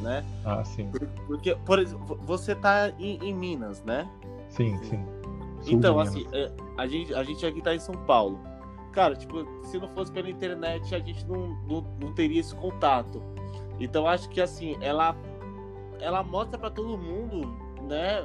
né? 0.00 0.24
Ah, 0.44 0.64
sim, 0.64 0.90
Porque, 1.26 1.54
por 1.64 1.78
exemplo, 1.78 2.18
você 2.22 2.54
tá 2.54 2.90
em, 2.98 3.18
em 3.22 3.34
Minas, 3.34 3.82
né? 3.82 4.08
sim, 4.48 4.76
sim. 4.84 5.04
Sul 5.60 5.72
Então, 5.74 5.98
assim, 5.98 6.26
é, 6.32 6.52
a 6.76 6.86
gente, 6.86 7.14
a 7.14 7.24
gente 7.24 7.44
aqui 7.44 7.62
tá 7.62 7.74
em 7.74 7.78
São 7.78 7.94
Paulo. 7.94 8.38
Cara, 8.92 9.16
tipo, 9.16 9.44
se 9.64 9.78
não 9.78 9.88
fosse 9.88 10.12
pela 10.12 10.30
internet, 10.30 10.94
a 10.94 10.98
gente 10.98 11.26
não, 11.26 11.48
não, 11.66 11.80
não 12.00 12.12
teria 12.12 12.40
esse 12.40 12.54
contato. 12.54 13.22
Então, 13.80 14.06
acho 14.06 14.28
que, 14.28 14.40
assim, 14.40 14.76
ela, 14.80 15.16
ela 15.98 16.22
mostra 16.22 16.58
pra 16.58 16.70
todo 16.70 16.96
mundo, 16.96 17.56
né? 17.82 18.24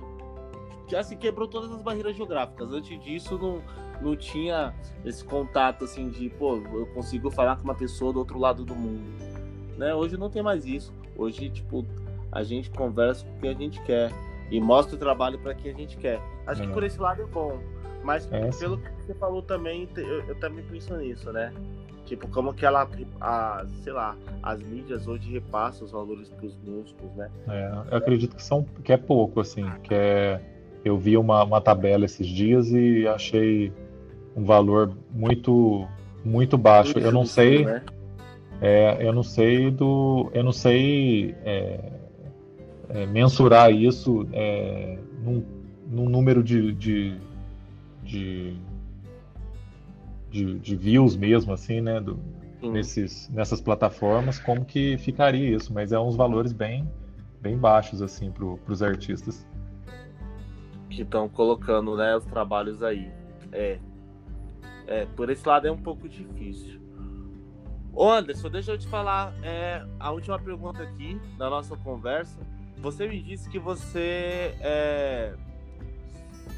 Que, 0.88 0.96
assim, 0.96 1.18
quebrou 1.18 1.48
todas 1.48 1.72
as 1.72 1.82
barreiras 1.82 2.16
geográficas. 2.16 2.72
Antes 2.72 3.00
disso, 3.00 3.38
não, 3.38 3.64
não 4.02 4.16
tinha 4.16 4.76
esse 5.06 5.24
contato, 5.24 5.86
assim, 5.86 6.10
de, 6.10 6.30
pô, 6.30 6.58
eu 6.58 6.86
consigo 6.88 7.32
falar 7.32 7.56
com 7.56 7.64
uma 7.64 7.76
pessoa 7.76 8.14
do 8.14 8.20
outro 8.20 8.38
lado 8.38 8.64
do 8.66 8.76
mundo. 8.76 9.39
Né? 9.80 9.96
Hoje 9.96 10.18
não 10.18 10.30
tem 10.30 10.44
mais 10.44 10.66
isso. 10.66 10.94
Hoje, 11.18 11.50
tipo, 11.50 11.86
a 12.32 12.44
gente 12.44 12.70
conversa 12.70 13.26
com 13.26 13.40
quem 13.40 13.50
a 13.50 13.54
gente 13.54 13.82
quer 13.84 14.12
e 14.52 14.60
mostra 14.60 14.96
o 14.96 15.00
trabalho 15.00 15.40
pra 15.40 15.54
quem 15.54 15.72
a 15.72 15.76
gente 15.76 15.96
quer. 15.98 16.20
Acho 16.46 16.62
que 16.64 16.68
É. 16.70 16.72
por 16.74 16.84
esse 16.84 17.00
lado 17.00 17.22
é 17.22 17.26
bom. 17.26 17.58
Mas 18.04 18.28
É, 18.32 18.52
sim. 18.52 18.60
pelo 18.60 18.78
que 18.78 18.90
você 19.06 19.14
falou 19.14 19.42
também, 19.42 19.88
eu, 19.96 20.24
eu 20.28 20.36
também 20.36 20.64
penso 20.70 20.96
nisso, 20.98 21.32
né? 21.32 21.54
Tipo, 22.06 22.28
como 22.28 22.54
que 22.54 22.66
ela, 22.66 22.90
a, 23.22 23.66
sei 23.84 23.94
lá, 23.94 24.18
as 24.44 24.62
mídias 24.62 25.08
hoje 25.08 25.32
repassam 25.32 25.86
os 25.86 25.92
valores 25.92 26.28
pros 26.30 26.58
músicos, 26.66 27.14
né? 27.16 27.30
É, 27.48 27.72
eu 27.92 27.98
acredito 27.98 28.36
que 28.36 28.44
são 28.44 28.66
que 28.84 28.92
é 28.92 28.98
pouco 28.98 29.40
assim, 29.40 29.66
que 29.84 29.94
é 29.94 30.42
eu 30.84 30.98
vi 30.98 31.16
uma, 31.18 31.44
uma 31.44 31.62
tabela 31.62 32.06
esses 32.06 32.26
dias 32.28 32.72
e 32.72 33.08
achei 33.08 33.72
um 34.36 34.44
valor 34.44 34.92
muito 35.12 35.88
muito 36.26 36.58
baixo. 36.58 36.98
Eu 37.00 37.12
não 37.12 37.26
sei, 37.26 37.64
Né? 37.66 37.82
É, 38.62 38.98
eu 39.06 39.14
não 39.14 39.24
sei 39.24 39.72
do, 39.72 40.30
eu 40.34 40.44
não 40.44 40.52
sei 40.52 41.36
é, 41.44 41.92
é, 42.90 43.06
mensurar 43.06 43.72
isso 43.72 44.28
é, 44.34 44.98
num, 45.24 45.44
num 45.88 46.10
número 46.10 46.44
de, 46.44 46.74
de, 46.74 47.18
de, 48.04 48.58
de, 50.30 50.60
de 50.60 50.76
views 50.76 51.16
mesmo 51.16 51.54
assim, 51.54 51.80
né? 51.80 52.02
Do, 52.02 52.20
Sim. 52.60 52.72
nesses, 52.72 53.30
nessas 53.30 53.62
plataformas, 53.62 54.38
como 54.40 54.66
que 54.66 54.98
ficaria 54.98 55.56
isso, 55.56 55.74
mas 55.74 55.94
é 55.94 56.00
uns 56.00 56.16
valores 56.16 56.52
bem, 56.52 56.90
bem 57.42 57.58
baixos 57.58 58.02
assim 58.02 58.32
para 58.32 58.46
os 58.46 58.84
artistas. 58.84 59.48
que 60.90 61.04
estão 61.04 61.30
colocando 61.30 61.96
né, 61.96 62.16
os 62.18 62.26
trabalhos 62.26 62.84
aí. 62.84 63.10
É. 63.52 63.80
É, 64.88 65.06
por 65.06 65.30
esse 65.30 65.48
lado 65.48 65.68
é 65.68 65.72
um 65.72 65.78
pouco 65.78 66.10
difícil. 66.10 66.79
Ô 68.00 68.10
Anderson, 68.10 68.50
deixa 68.50 68.72
eu 68.72 68.78
te 68.78 68.88
falar 68.88 69.34
é, 69.44 69.86
a 70.00 70.10
última 70.12 70.40
pergunta 70.40 70.82
aqui 70.82 71.20
da 71.38 71.50
nossa 71.50 71.76
conversa. 71.76 72.40
Você 72.78 73.06
me 73.06 73.22
disse 73.22 73.50
que 73.50 73.60
você 73.60 74.56
é, 74.62 75.34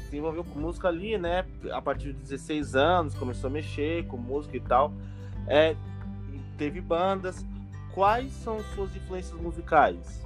se 0.08 0.16
envolveu 0.16 0.44
com 0.44 0.60
música 0.60 0.86
ali, 0.86 1.18
né? 1.18 1.44
A 1.72 1.82
partir 1.82 2.12
de 2.12 2.20
16 2.20 2.76
anos, 2.76 3.16
começou 3.16 3.50
a 3.50 3.52
mexer 3.52 4.06
com 4.06 4.16
música 4.16 4.56
e 4.56 4.60
tal. 4.60 4.92
É, 5.48 5.74
teve 6.56 6.80
bandas. 6.80 7.44
Quais 7.92 8.32
são 8.34 8.60
suas 8.76 8.94
influências 8.94 9.40
musicais? 9.40 10.24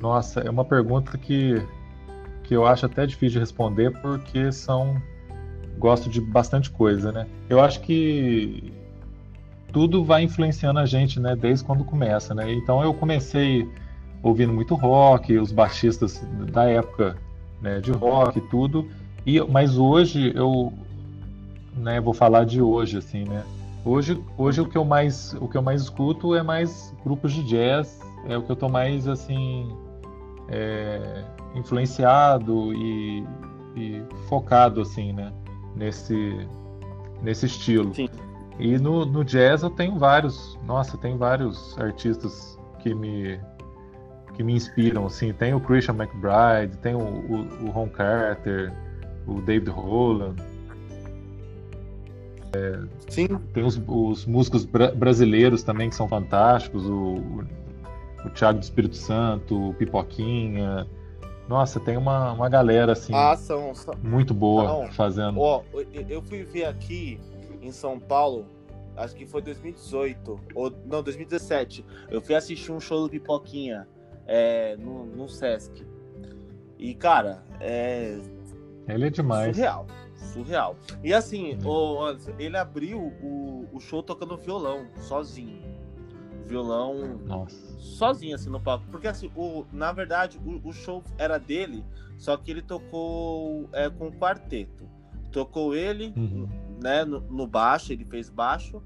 Nossa, 0.00 0.40
é 0.40 0.48
uma 0.48 0.64
pergunta 0.64 1.18
que, 1.18 1.62
que 2.42 2.56
eu 2.56 2.64
acho 2.64 2.86
até 2.86 3.04
difícil 3.04 3.34
de 3.34 3.40
responder 3.40 3.90
porque 4.00 4.50
são 4.50 4.96
gosto 5.76 6.08
de 6.08 6.22
bastante 6.22 6.70
coisa, 6.70 7.12
né? 7.12 7.28
Eu 7.50 7.60
acho 7.60 7.82
que 7.82 8.80
tudo 9.72 10.04
vai 10.04 10.22
influenciando 10.22 10.78
a 10.78 10.86
gente, 10.86 11.18
né? 11.18 11.34
Desde 11.34 11.64
quando 11.64 11.84
começa, 11.84 12.34
né? 12.34 12.52
Então 12.52 12.82
eu 12.82 12.92
comecei 12.92 13.68
ouvindo 14.22 14.52
muito 14.52 14.74
rock, 14.74 15.36
os 15.38 15.50
baixistas 15.50 16.22
da 16.52 16.64
época, 16.64 17.16
né? 17.60 17.80
De 17.80 17.90
rock 17.90 18.38
e 18.38 18.42
tudo. 18.42 18.88
E 19.24 19.40
mas 19.40 19.76
hoje 19.76 20.32
eu 20.34 20.72
né, 21.76 22.00
vou 22.00 22.12
falar 22.12 22.44
de 22.44 22.60
hoje, 22.60 22.98
assim, 22.98 23.24
né? 23.24 23.42
Hoje, 23.84 24.22
hoje 24.38 24.60
o 24.60 24.66
que 24.66 24.76
eu 24.76 24.84
mais 24.84 25.34
o 25.40 25.48
que 25.48 25.56
eu 25.56 25.62
mais 25.62 25.82
escuto 25.82 26.34
é 26.34 26.42
mais 26.42 26.94
grupos 27.02 27.32
de 27.32 27.42
jazz, 27.42 28.00
é 28.28 28.36
o 28.36 28.42
que 28.42 28.52
eu 28.52 28.56
tô 28.56 28.68
mais 28.68 29.08
assim 29.08 29.68
é, 30.48 31.24
influenciado 31.54 32.72
e, 32.74 33.26
e, 33.74 34.02
focado 34.28 34.82
assim, 34.82 35.12
né? 35.12 35.32
Nesse 35.74 36.46
nesse 37.22 37.46
estilo. 37.46 37.94
Sim. 37.94 38.08
E 38.58 38.78
no, 38.78 39.04
no 39.04 39.24
jazz 39.24 39.62
eu 39.62 39.70
tenho 39.70 39.98
vários, 39.98 40.58
nossa, 40.66 40.96
tem 40.98 41.16
vários 41.16 41.76
artistas 41.78 42.58
que 42.80 42.94
me 42.94 43.40
que 44.34 44.42
me 44.42 44.54
inspiram, 44.54 45.04
assim, 45.04 45.30
tem 45.30 45.52
o 45.52 45.60
Christian 45.60 45.94
McBride, 45.94 46.78
tem 46.78 46.94
o, 46.94 47.00
o, 47.00 47.66
o 47.66 47.70
Ron 47.70 47.88
Carter, 47.90 48.72
o 49.26 49.42
David 49.42 49.70
Holland, 49.70 50.42
é, 52.54 52.78
Sim. 53.08 53.28
Tem 53.52 53.64
os, 53.64 53.80
os 53.86 54.26
músicos 54.26 54.64
bra 54.64 54.90
brasileiros 54.92 55.62
também 55.62 55.88
que 55.88 55.94
são 55.94 56.06
fantásticos, 56.06 56.86
o, 56.86 57.14
o, 57.14 57.44
o 58.26 58.30
Thiago 58.30 58.58
do 58.58 58.62
Espírito 58.62 58.96
Santo, 58.96 59.70
o 59.70 59.74
Pipoquinha. 59.74 60.86
Nossa, 61.48 61.80
tem 61.80 61.96
uma, 61.96 62.32
uma 62.32 62.48
galera 62.48 62.92
assim 62.92 63.12
ah, 63.14 63.36
são, 63.36 63.74
são... 63.74 63.94
muito 64.02 64.32
boa 64.32 64.64
Não, 64.64 64.92
fazendo. 64.92 65.40
Ó, 65.40 65.62
eu 66.08 66.22
fui 66.22 66.44
ver 66.44 66.66
aqui 66.66 67.18
em 67.62 67.70
São 67.70 67.98
Paulo, 67.98 68.46
acho 68.96 69.14
que 69.14 69.24
foi 69.24 69.40
2018, 69.40 70.40
ou 70.54 70.70
não, 70.84 71.02
2017. 71.02 71.84
Eu 72.10 72.20
fui 72.20 72.34
assistir 72.34 72.72
um 72.72 72.80
show 72.80 73.02
do 73.02 73.08
Pipoquinha 73.08 73.88
é, 74.26 74.76
no, 74.76 75.06
no 75.06 75.28
Sesc. 75.28 75.86
E, 76.78 76.94
cara, 76.94 77.42
é. 77.60 78.18
Ele 78.88 79.06
é 79.06 79.10
demais. 79.10 79.56
Surreal 79.56 79.86
surreal. 80.22 80.76
E 81.02 81.12
assim, 81.12 81.58
o 81.64 82.02
Anderson, 82.02 82.32
ele 82.38 82.56
abriu 82.56 82.98
o, 83.22 83.68
o 83.72 83.80
show 83.80 84.02
tocando 84.02 84.36
violão, 84.36 84.86
sozinho. 84.96 85.60
Violão 86.46 87.18
Nossa. 87.24 87.78
sozinho, 87.78 88.34
assim, 88.34 88.50
no 88.50 88.60
palco. 88.60 88.84
Porque, 88.90 89.08
assim, 89.08 89.30
o, 89.34 89.64
na 89.72 89.92
verdade, 89.92 90.38
o, 90.44 90.68
o 90.68 90.72
show 90.72 91.02
era 91.16 91.38
dele, 91.38 91.84
só 92.18 92.36
que 92.36 92.50
ele 92.50 92.62
tocou 92.62 93.68
é, 93.72 93.88
com 93.88 94.08
um 94.08 94.12
quarteto. 94.12 94.88
Tocou 95.30 95.74
ele, 95.74 96.12
uhum. 96.16 96.48
Né, 96.82 97.04
no, 97.04 97.20
no 97.20 97.46
baixo, 97.46 97.92
ele 97.92 98.04
fez 98.04 98.28
baixo. 98.28 98.82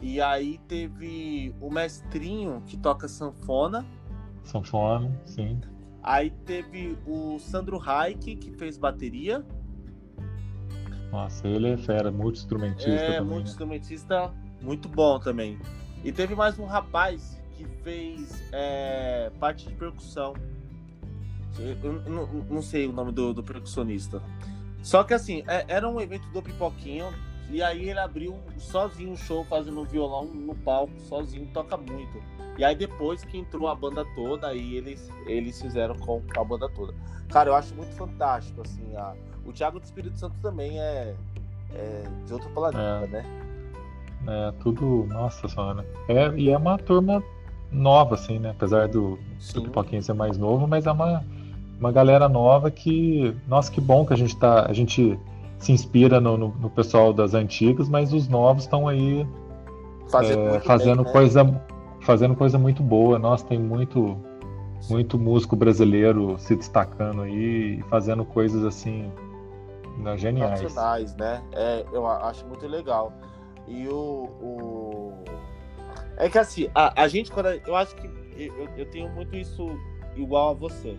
E 0.00 0.20
aí 0.20 0.58
teve 0.68 1.54
o 1.60 1.70
mestrinho 1.70 2.62
que 2.66 2.76
toca 2.76 3.08
sanfona. 3.08 3.84
Sanfona, 4.44 5.10
sim. 5.24 5.60
Aí 6.02 6.30
teve 6.30 6.96
o 7.06 7.38
Sandro 7.38 7.78
Reich, 7.78 8.36
que 8.36 8.50
fez 8.52 8.76
bateria. 8.76 9.44
Nossa, 11.10 11.48
ele 11.48 11.70
é 11.70 11.76
fera, 11.76 12.10
multi-instrumentista 12.10 12.90
é, 12.90 13.06
também. 13.06 13.16
É, 13.16 13.20
multi-instrumentista 13.20 14.32
muito 14.62 14.88
bom 14.88 15.18
também. 15.18 15.58
E 16.04 16.12
teve 16.12 16.34
mais 16.34 16.58
um 16.58 16.66
rapaz 16.66 17.40
que 17.56 17.64
fez 17.82 18.42
é, 18.52 19.30
parte 19.40 19.66
de 19.66 19.74
percussão. 19.74 20.34
Eu, 21.58 22.02
não, 22.02 22.26
não 22.26 22.62
sei 22.62 22.86
o 22.86 22.92
nome 22.92 23.12
do, 23.12 23.32
do, 23.32 23.42
percussionista. 23.42 24.22
Só 24.86 25.02
que 25.02 25.12
assim, 25.12 25.42
é, 25.48 25.64
era 25.66 25.88
um 25.88 26.00
evento 26.00 26.28
do 26.28 26.40
Pipoquinho. 26.40 27.12
E 27.50 27.60
aí 27.60 27.88
ele 27.88 27.98
abriu 27.98 28.38
sozinho 28.56 29.14
o 29.14 29.16
show, 29.16 29.44
fazendo 29.44 29.84
violão 29.84 30.26
no 30.26 30.54
palco, 30.54 30.92
sozinho, 31.00 31.48
toca 31.52 31.76
muito. 31.76 32.22
E 32.56 32.64
aí 32.64 32.76
depois 32.76 33.24
que 33.24 33.36
entrou 33.36 33.66
a 33.68 33.74
banda 33.74 34.04
toda, 34.14 34.46
aí 34.46 34.76
eles, 34.76 35.10
eles 35.26 35.60
fizeram 35.60 35.96
com 35.96 36.22
a 36.36 36.44
banda 36.44 36.68
toda. 36.68 36.94
Cara, 37.28 37.50
eu 37.50 37.56
acho 37.56 37.74
muito 37.74 37.92
fantástico, 37.96 38.62
assim, 38.62 38.96
a, 38.96 39.14
o 39.44 39.52
Thiago 39.52 39.80
do 39.80 39.84
Espírito 39.84 40.18
Santo 40.18 40.36
também 40.40 40.80
é, 40.80 41.16
é 41.74 42.02
de 42.24 42.32
outro 42.32 42.48
planeta, 42.50 42.78
é. 42.78 43.06
né? 43.08 43.24
É, 44.28 44.52
tudo. 44.60 45.06
Nossa 45.08 45.48
senhora. 45.48 45.84
É, 46.08 46.32
e 46.36 46.50
é 46.50 46.56
uma 46.56 46.78
turma 46.78 47.22
nova, 47.72 48.14
assim, 48.14 48.38
né? 48.38 48.50
Apesar 48.50 48.86
do, 48.86 49.18
do 49.52 49.62
Pipoquinha 49.62 50.00
ser 50.00 50.14
mais 50.14 50.38
novo, 50.38 50.68
mas 50.68 50.86
é 50.86 50.92
uma, 50.92 51.24
uma 51.78 51.92
galera 51.92 52.28
nova 52.28 52.70
que. 52.70 53.34
Nossa, 53.46 53.70
que 53.70 53.80
bom 53.80 54.04
que 54.04 54.12
a 54.12 54.16
gente 54.16 54.36
tá. 54.36 54.66
A 54.68 54.72
gente 54.72 55.18
se 55.58 55.72
inspira 55.72 56.20
no, 56.20 56.36
no, 56.36 56.48
no 56.48 56.70
pessoal 56.70 57.12
das 57.12 57.34
antigas, 57.34 57.88
mas 57.88 58.12
os 58.12 58.28
novos 58.28 58.64
estão 58.64 58.86
aí 58.86 59.26
fazendo, 60.08 60.48
é, 60.48 60.60
fazendo 60.60 60.96
bem, 61.02 61.06
né? 61.06 61.12
coisa. 61.12 61.60
Fazendo 62.02 62.36
coisa 62.36 62.58
muito 62.58 62.82
boa. 62.82 63.18
Nossa, 63.18 63.44
tem 63.46 63.58
muito. 63.58 64.16
Muito 64.90 65.18
músico 65.18 65.56
brasileiro 65.56 66.36
se 66.38 66.54
destacando 66.54 67.22
aí 67.22 67.78
e 67.78 67.82
fazendo 67.88 68.24
coisas 68.24 68.62
assim 68.62 69.10
não, 69.98 70.16
geniais. 70.16 70.62
nacionais, 70.62 71.16
né? 71.16 71.42
É, 71.52 71.84
eu 71.92 72.06
acho 72.06 72.46
muito 72.46 72.66
legal. 72.68 73.12
E 73.66 73.88
o, 73.88 74.28
o... 74.40 75.12
É 76.18 76.28
que 76.28 76.38
assim, 76.38 76.68
a, 76.74 77.02
a 77.02 77.08
gente, 77.08 77.32
quando. 77.32 77.46
Eu 77.46 77.74
acho 77.74 77.96
que 77.96 78.06
eu, 78.36 78.68
eu 78.76 78.86
tenho 78.90 79.08
muito 79.10 79.34
isso 79.34 79.66
igual 80.14 80.50
a 80.50 80.54
você. 80.54 80.96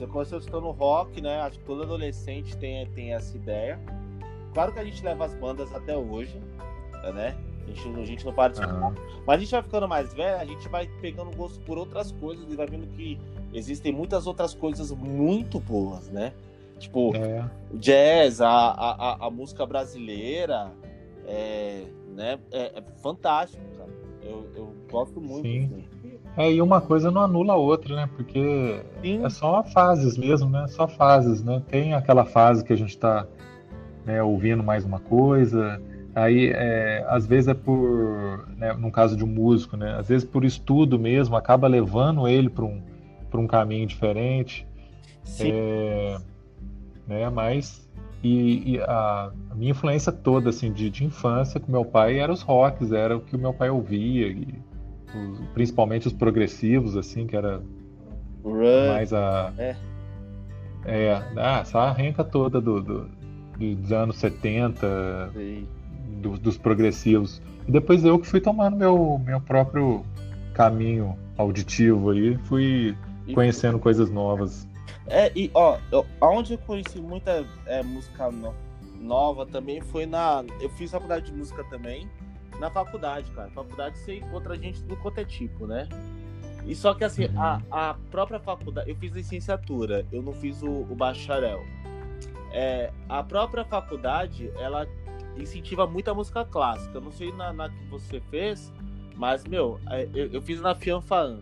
Você 0.00 0.06
começou 0.06 0.38
escutando 0.38 0.70
rock, 0.70 1.20
né? 1.20 1.42
Acho 1.42 1.58
que 1.58 1.64
todo 1.66 1.82
adolescente 1.82 2.56
tem, 2.56 2.86
tem 2.92 3.12
essa 3.12 3.36
ideia. 3.36 3.78
Claro 4.54 4.72
que 4.72 4.78
a 4.78 4.84
gente 4.84 5.04
leva 5.04 5.26
as 5.26 5.34
bandas 5.34 5.74
até 5.74 5.94
hoje, 5.94 6.40
né? 7.12 7.36
A 7.62 7.70
gente, 7.70 8.00
a 8.00 8.04
gente 8.06 8.24
não 8.24 8.32
para 8.32 8.54
de 8.54 8.60
uhum. 8.62 8.94
Mas 9.26 9.36
a 9.36 9.40
gente 9.40 9.50
vai 9.50 9.62
ficando 9.62 9.86
mais 9.86 10.14
velho, 10.14 10.40
a 10.40 10.44
gente 10.46 10.66
vai 10.70 10.86
pegando 11.02 11.36
gosto 11.36 11.60
por 11.66 11.76
outras 11.76 12.12
coisas 12.12 12.50
e 12.50 12.56
vai 12.56 12.66
vendo 12.66 12.86
que 12.96 13.20
existem 13.52 13.92
muitas 13.92 14.26
outras 14.26 14.54
coisas 14.54 14.90
muito 14.90 15.60
boas, 15.60 16.08
né? 16.08 16.32
Tipo, 16.78 17.14
é. 17.14 17.44
o 17.70 17.76
jazz, 17.76 18.40
a, 18.40 18.48
a, 18.48 19.26
a, 19.26 19.30
música 19.30 19.66
brasileira, 19.66 20.72
é, 21.26 21.84
né, 22.14 22.38
é, 22.50 22.78
é 22.78 22.82
fantástico, 23.02 23.62
sabe? 23.76 23.92
Eu, 24.22 24.50
eu 24.56 24.74
gosto 24.90 25.20
muito. 25.20 25.46
Sim. 25.46 25.66
Assim. 25.66 25.99
É, 26.36 26.52
e 26.52 26.62
uma 26.62 26.80
coisa 26.80 27.10
não 27.10 27.22
anula 27.22 27.54
a 27.54 27.56
outra, 27.56 27.96
né? 27.96 28.08
Porque 28.16 28.82
Sim. 29.02 29.24
é 29.24 29.28
só 29.28 29.62
fases 29.62 30.16
mesmo, 30.16 30.48
né? 30.48 30.66
Só 30.68 30.86
fases, 30.86 31.42
né? 31.42 31.62
Tem 31.68 31.94
aquela 31.94 32.24
fase 32.24 32.64
que 32.64 32.72
a 32.72 32.76
gente 32.76 32.90
está 32.90 33.26
né, 34.04 34.22
ouvindo 34.22 34.62
mais 34.62 34.84
uma 34.84 35.00
coisa, 35.00 35.80
aí 36.14 36.50
é, 36.54 37.04
às 37.08 37.26
vezes 37.26 37.48
é 37.48 37.54
por, 37.54 38.48
né, 38.56 38.72
no 38.72 38.90
caso 38.90 39.16
de 39.16 39.24
um 39.24 39.28
músico, 39.28 39.76
né? 39.76 39.96
Às 39.98 40.08
vezes 40.08 40.26
por 40.26 40.44
estudo 40.44 40.98
mesmo, 40.98 41.36
acaba 41.36 41.68
levando 41.68 42.26
ele 42.26 42.48
para 42.48 42.64
um, 42.64 42.80
um 43.34 43.46
caminho 43.46 43.86
diferente. 43.86 44.66
Sim. 45.24 45.50
É, 45.52 46.18
né? 47.06 47.28
Mas 47.28 47.88
e, 48.22 48.74
e 48.74 48.80
a, 48.80 49.32
a, 49.50 49.54
minha 49.54 49.70
influência 49.70 50.12
toda 50.12 50.50
assim 50.50 50.72
de, 50.72 50.90
de, 50.90 51.04
infância 51.04 51.58
com 51.58 51.72
meu 51.72 51.84
pai 51.84 52.18
era 52.18 52.32
os 52.32 52.42
rocks, 52.42 52.92
era 52.92 53.16
o 53.16 53.20
que 53.20 53.34
o 53.34 53.38
meu 53.38 53.52
pai 53.52 53.70
ouvia, 53.70 54.28
e, 54.28 54.54
os, 55.18 55.40
principalmente 55.54 56.06
os 56.06 56.12
progressivos 56.12 56.96
assim, 56.96 57.26
que 57.26 57.36
era 57.36 57.62
Run. 58.44 58.88
mais 58.88 59.12
a 59.12 59.52
é, 59.58 59.76
é 60.84 61.22
ah, 61.36 61.60
essa 61.60 61.78
arranca 61.78 62.24
toda 62.24 62.60
do, 62.60 62.80
do, 62.80 63.08
dos 63.58 63.92
anos 63.92 64.16
70, 64.16 65.32
do, 66.22 66.38
dos 66.38 66.56
progressivos. 66.56 67.42
E 67.66 67.72
depois 67.72 68.04
eu 68.04 68.18
que 68.18 68.26
fui 68.26 68.40
tomando 68.40 68.76
meu 68.76 69.20
meu 69.24 69.40
próprio 69.40 70.04
caminho 70.54 71.16
auditivo 71.36 72.10
aí, 72.10 72.36
fui 72.44 72.96
conhecendo 73.34 73.78
coisas 73.78 74.10
novas. 74.10 74.68
É, 75.06 75.30
e 75.34 75.50
ó, 75.54 75.78
eu, 75.90 76.06
onde 76.20 76.54
eu 76.54 76.58
conheci 76.58 77.00
muita 77.00 77.44
é, 77.66 77.82
música 77.82 78.30
no, 78.30 78.54
nova 79.00 79.46
também 79.46 79.80
foi 79.80 80.06
na. 80.06 80.44
Eu 80.60 80.70
fiz 80.70 80.90
faculdade 80.90 81.26
de 81.26 81.32
música 81.32 81.64
também. 81.64 82.08
Na 82.58 82.70
faculdade, 82.70 83.30
cara. 83.30 83.50
Faculdade 83.50 83.98
você 83.98 84.16
encontra 84.16 84.56
gente 84.56 84.82
do 84.82 84.96
quanto 84.96 85.18
é 85.18 85.24
tipo, 85.24 85.66
né? 85.66 85.88
E 86.66 86.74
só 86.74 86.92
que 86.94 87.04
assim, 87.04 87.26
uhum. 87.26 87.40
a, 87.40 87.60
a 87.70 87.94
própria 88.10 88.38
faculdade. 88.38 88.90
Eu 88.90 88.96
fiz 88.96 89.12
licenciatura, 89.12 90.06
eu 90.12 90.22
não 90.22 90.32
fiz 90.32 90.62
o, 90.62 90.68
o 90.68 90.94
bacharel. 90.94 91.64
É, 92.52 92.92
a 93.08 93.22
própria 93.22 93.64
faculdade, 93.64 94.50
ela 94.58 94.86
incentiva 95.36 95.86
muito 95.86 96.10
a 96.10 96.14
música 96.14 96.44
clássica. 96.44 96.98
Eu 96.98 97.00
não 97.00 97.12
sei 97.12 97.32
na, 97.32 97.52
na 97.52 97.68
que 97.68 97.84
você 97.86 98.20
fez, 98.30 98.72
mas, 99.16 99.44
meu, 99.44 99.80
é, 99.88 100.08
eu, 100.14 100.32
eu 100.32 100.42
fiz 100.42 100.60
na 100.60 100.74
Fianfaan, 100.74 101.40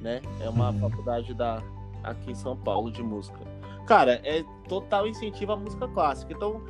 né? 0.00 0.20
É 0.40 0.48
uma 0.48 0.70
uhum. 0.70 0.80
faculdade 0.80 1.34
da, 1.34 1.62
aqui 2.02 2.32
em 2.32 2.34
São 2.34 2.56
Paulo 2.56 2.90
de 2.90 3.02
música. 3.02 3.38
Cara, 3.86 4.20
é 4.24 4.44
total 4.68 5.06
incentivo 5.06 5.52
à 5.52 5.56
música 5.56 5.86
clássica. 5.88 6.32
Então, 6.32 6.60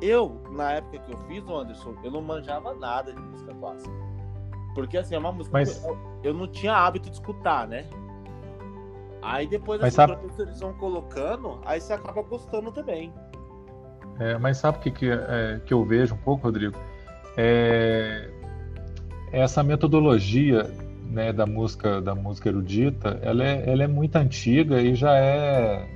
eu, 0.00 0.40
na 0.52 0.74
época 0.74 0.98
que 0.98 1.12
eu 1.12 1.18
fiz 1.26 1.44
o 1.44 1.56
Anderson, 1.56 1.94
eu 2.04 2.10
não 2.10 2.22
manjava 2.22 2.72
nada 2.74 3.12
de 3.12 3.20
música 3.20 3.52
clássica. 3.54 3.92
Porque, 4.74 4.96
assim, 4.96 5.14
é 5.14 5.18
uma 5.18 5.32
música 5.32 5.58
Mas... 5.58 5.78
que 5.78 5.86
eu, 5.86 5.98
eu 6.22 6.34
não 6.34 6.46
tinha 6.46 6.74
hábito 6.74 7.10
de 7.10 7.16
escutar, 7.16 7.66
né? 7.66 7.86
Aí 9.20 9.46
depois 9.46 9.80
os 9.82 9.92
sabe... 9.92 10.16
professores 10.16 10.60
vão 10.60 10.72
colocando, 10.74 11.60
aí 11.64 11.80
você 11.80 11.92
acaba 11.92 12.22
gostando 12.22 12.72
também. 12.72 13.12
É, 14.18 14.36
mas 14.36 14.58
sabe 14.58 14.78
o 14.78 14.80
que, 14.80 14.90
que, 14.90 15.10
é, 15.10 15.60
que 15.64 15.72
eu 15.72 15.84
vejo 15.84 16.14
um 16.14 16.18
pouco, 16.18 16.44
Rodrigo? 16.44 16.76
É, 17.36 18.28
essa 19.32 19.62
metodologia 19.62 20.64
né, 21.04 21.32
da 21.32 21.46
música 21.46 22.00
da 22.00 22.14
música 22.14 22.48
erudita, 22.48 23.18
ela 23.22 23.44
é, 23.44 23.70
ela 23.70 23.84
é 23.84 23.86
muito 23.86 24.16
antiga 24.16 24.80
e 24.80 24.94
já 24.94 25.16
é, 25.16 25.86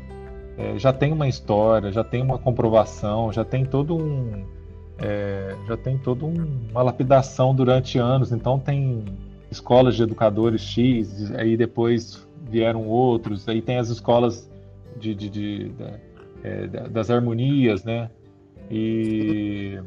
é, 0.59 0.79
já 0.79 0.93
tem 0.93 1.13
uma 1.13 1.29
história, 1.29 1.93
já 1.93 2.05
tem 2.05 2.23
uma 2.23 2.39
comprovação, 2.39 3.33
já 3.33 3.45
tem 3.45 3.65
todo 3.65 3.97
um 3.97 4.45
é, 4.99 5.55
já 5.67 5.77
tem 5.77 5.99
toda 5.99 6.25
um, 6.25 6.69
uma 6.71 6.83
lapidação 6.83 7.55
durante 7.55 7.99
anos. 7.99 8.33
Então 8.33 8.59
tem 8.59 9.05
escolas 9.51 9.97
de 9.97 10.03
educadores 10.03 10.63
X, 10.63 11.33
aí 11.33 11.57
depois 11.57 12.27
vieram 12.49 12.87
outros, 12.87 13.49
aí 13.49 13.61
tem 13.61 13.77
as 13.79 13.89
escolas 13.89 14.51
de, 14.99 15.15
de, 15.15 15.29
de, 15.29 15.73
é, 16.43 16.67
das 16.89 17.11
harmonias, 17.11 17.85
né? 17.85 18.11
E, 18.71 19.79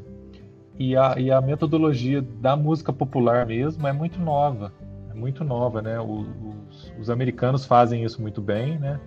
e, 0.77 0.95
a, 0.95 1.15
e 1.17 1.31
a 1.31 1.41
metodologia 1.41 2.21
da 2.21 2.55
música 2.55 2.93
popular 2.93 3.45
mesmo 3.45 3.87
é 3.87 3.93
muito 3.93 4.19
nova, 4.19 4.71
é 5.09 5.13
muito 5.13 5.43
nova, 5.43 5.81
né? 5.81 5.99
Os, 5.99 6.93
os, 6.99 7.09
americanos 7.09 7.65
fazem 7.65 8.03
isso 8.03 8.21
muito 8.21 8.41
bem, 8.41 8.77
né? 8.77 8.99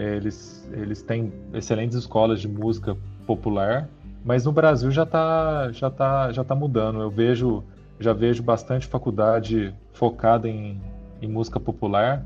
É, 0.00 0.16
eles, 0.16 0.66
eles 0.72 1.02
têm 1.02 1.30
excelentes 1.52 1.94
escolas 1.94 2.40
de 2.40 2.48
música 2.48 2.96
popular, 3.26 3.86
mas 4.24 4.46
no 4.46 4.52
Brasil 4.52 4.90
já 4.90 5.02
está 5.02 5.70
já 5.72 5.90
tá, 5.90 6.32
já 6.32 6.42
tá 6.42 6.54
mudando. 6.54 7.02
Eu 7.02 7.10
vejo 7.10 7.62
já 7.98 8.14
vejo 8.14 8.42
bastante 8.42 8.86
faculdade 8.86 9.74
focada 9.92 10.48
em, 10.48 10.80
em 11.20 11.28
música 11.28 11.60
popular. 11.60 12.24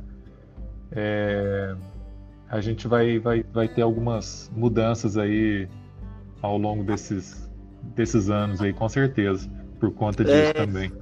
É, 0.93 1.75
a 2.49 2.61
gente 2.61 2.87
vai, 2.87 3.19
vai, 3.19 3.43
vai 3.43 3.67
ter 3.67 3.83
algumas 3.83 4.49
mudanças 4.55 5.17
aí 5.17 5.69
ao 6.41 6.57
longo 6.57 6.85
desses, 6.85 7.51
desses 7.97 8.31
anos 8.31 8.61
aí, 8.61 8.73
com 8.73 8.89
certeza, 8.89 9.51
por 9.81 9.91
conta 9.91 10.23
disso 10.23 10.37
é... 10.37 10.53
também. 10.53 10.93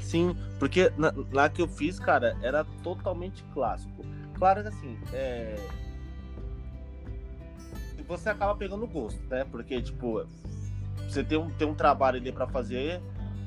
Sim, 0.00 0.36
porque 0.58 0.92
na, 0.98 1.14
lá 1.32 1.48
que 1.48 1.62
eu 1.62 1.66
fiz, 1.66 1.98
cara, 1.98 2.36
era 2.42 2.62
totalmente 2.82 3.42
clássico. 3.54 4.04
Claro 4.34 4.62
que 4.62 4.68
assim, 4.68 4.98
é... 5.12 5.56
você 8.06 8.28
acaba 8.28 8.54
pegando 8.54 8.86
gosto, 8.86 9.22
né? 9.28 9.44
Porque, 9.50 9.80
tipo, 9.80 10.26
você 11.08 11.24
tem 11.24 11.38
um, 11.38 11.50
tem 11.50 11.66
um 11.66 11.74
trabalho 11.74 12.18
ali 12.18 12.32
para 12.32 12.46
fazer 12.46 13.00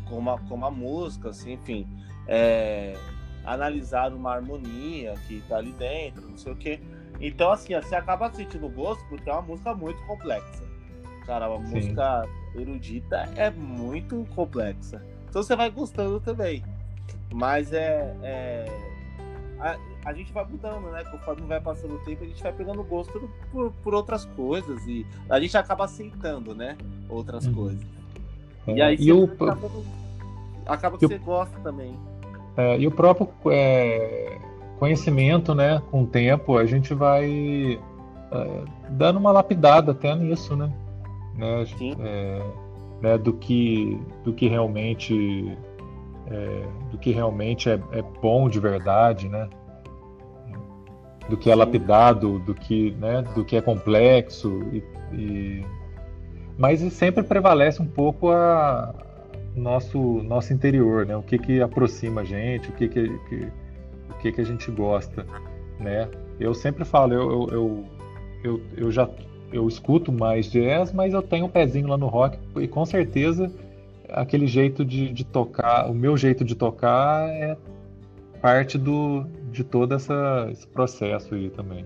com 0.08 0.18
uma, 0.18 0.40
com 0.40 0.56
uma 0.56 0.72
música, 0.72 1.30
assim, 1.30 1.54
enfim. 1.54 1.88
É 2.28 2.96
analisar 3.48 4.14
uma 4.14 4.34
harmonia 4.34 5.14
que 5.26 5.42
tá 5.48 5.56
ali 5.56 5.72
dentro, 5.72 6.22
não 6.30 6.38
sei 6.38 6.52
o 6.52 6.56
quê. 6.56 6.82
Então, 7.20 7.50
assim, 7.50 7.74
você 7.74 7.96
acaba 7.96 8.32
sentindo 8.32 8.68
gosto 8.70 9.04
porque 9.08 9.30
é 9.30 9.34
uma 9.34 9.42
música 9.42 9.74
muito 9.74 10.00
complexa. 10.06 10.64
Cara, 11.26 11.50
uma 11.50 11.66
Sim. 11.66 11.76
música 11.76 12.28
erudita 12.54 13.30
é 13.36 13.50
muito 13.50 14.28
complexa. 14.36 15.02
Então 15.30 15.42
você 15.42 15.56
vai 15.56 15.70
gostando 15.70 16.20
também. 16.20 16.64
Mas 17.34 17.72
é. 17.72 18.16
é... 18.22 18.97
A, 19.60 19.78
a, 20.06 20.14
gente 20.14 20.32
vai 20.32 20.46
mudando, 20.46 20.92
né? 20.92 21.04
Conforme 21.06 21.42
vai 21.48 21.60
passando 21.60 21.96
o 21.96 22.00
tempo, 22.00 22.24
a 22.24 22.28
gente 22.28 22.42
vai 22.42 22.52
pegando 22.52 22.84
gosto 22.84 23.30
por, 23.52 23.72
por 23.84 23.94
outras 23.94 24.26
coisas. 24.26 24.86
E 24.88 25.06
a 25.30 25.40
gente 25.40 25.58
acaba 25.58 25.86
aceitando, 25.86 26.54
né? 26.54 26.78
Outras 27.10 27.46
uhum. 27.48 27.54
coisas. 27.54 27.86
É, 28.68 28.74
e 28.74 28.82
aí 28.82 28.98
e 29.00 29.12
o... 29.12 29.24
acaba, 29.26 29.70
acaba 30.66 30.98
que 30.98 31.08
você 31.08 31.18
gosta 31.18 31.60
também. 31.60 31.94
É, 32.56 32.78
e 32.80 32.88
o 32.88 32.92
próprio 32.92 33.30
é, 33.52 34.40
conhecimento, 34.80 35.54
né, 35.54 35.82
com 35.92 36.04
o 36.04 36.08
tempo, 36.08 36.58
a 36.58 36.66
gente 36.66 36.94
vai 36.94 37.80
é, 38.32 38.64
dando 38.90 39.20
uma 39.20 39.32
lapidada 39.32 39.92
até 39.92 40.14
nisso, 40.16 40.56
né? 40.56 40.72
né, 41.36 41.64
é, 42.00 42.42
né 43.02 43.18
do, 43.18 43.34
que, 43.34 44.00
do 44.24 44.34
que 44.34 44.48
realmente 44.48 45.56
é, 46.30 46.64
do 46.92 46.98
que 46.98 47.12
realmente 47.12 47.70
é, 47.70 47.80
é, 47.92 48.02
bom 48.22 48.50
de 48.50 48.60
verdade, 48.60 49.28
né? 49.30 49.48
Do 51.30 51.38
que 51.38 51.50
é 51.50 51.56
lapidado, 51.56 52.40
do 52.40 52.54
que, 52.54 52.92
né, 52.92 53.22
do 53.36 53.44
que 53.44 53.58
é 53.58 53.62
complexo 53.62 54.62
e, 54.72 54.84
e... 55.14 55.66
mas 56.58 56.80
sempre 56.94 57.22
prevalece 57.22 57.82
um 57.82 57.88
pouco 57.88 58.32
a, 58.32 58.96
nosso 59.56 60.00
nosso 60.24 60.54
interior, 60.54 61.06
né? 61.06 61.16
O 61.18 61.24
que 61.24 61.38
que 61.38 61.62
aproxima 61.62 62.22
a 62.22 62.24
gente, 62.24 62.70
o 62.70 62.74
que 62.74 62.88
que, 62.88 63.20
que 63.30 63.48
o 64.10 64.14
que 64.20 64.32
que 64.32 64.42
a 64.42 64.46
gente 64.46 64.72
gosta, 64.72 65.26
né? 65.80 66.08
Eu 66.40 66.54
sempre 66.54 66.86
falo, 66.86 67.14
eu, 67.14 67.30
eu, 67.30 67.50
eu, 67.52 67.86
eu, 68.44 68.62
eu 68.78 68.92
já 68.92 69.10
eu 69.52 69.68
escuto 69.68 70.12
mais 70.12 70.52
jazz, 70.52 70.92
mas 70.92 71.14
eu 71.14 71.22
tenho 71.22 71.46
um 71.46 71.50
pezinho 71.50 71.88
lá 71.88 71.98
no 71.98 72.08
rock 72.08 72.38
e 72.58 72.68
com 72.68 72.86
certeza 72.86 73.52
aquele 74.10 74.48
jeito 74.48 74.86
de, 74.86 75.12
de 75.12 75.26
tocar, 75.26 75.90
o 75.90 75.94
meu 75.94 76.16
jeito 76.18 76.44
de 76.44 76.56
tocar 76.56 77.30
é 77.30 77.58
parte 78.42 78.78
do, 78.78 79.24
de 79.52 79.64
todo 79.64 79.94
essa, 79.94 80.48
esse 80.52 80.68
processo 80.68 81.36
aí 81.36 81.50
também. 81.50 81.86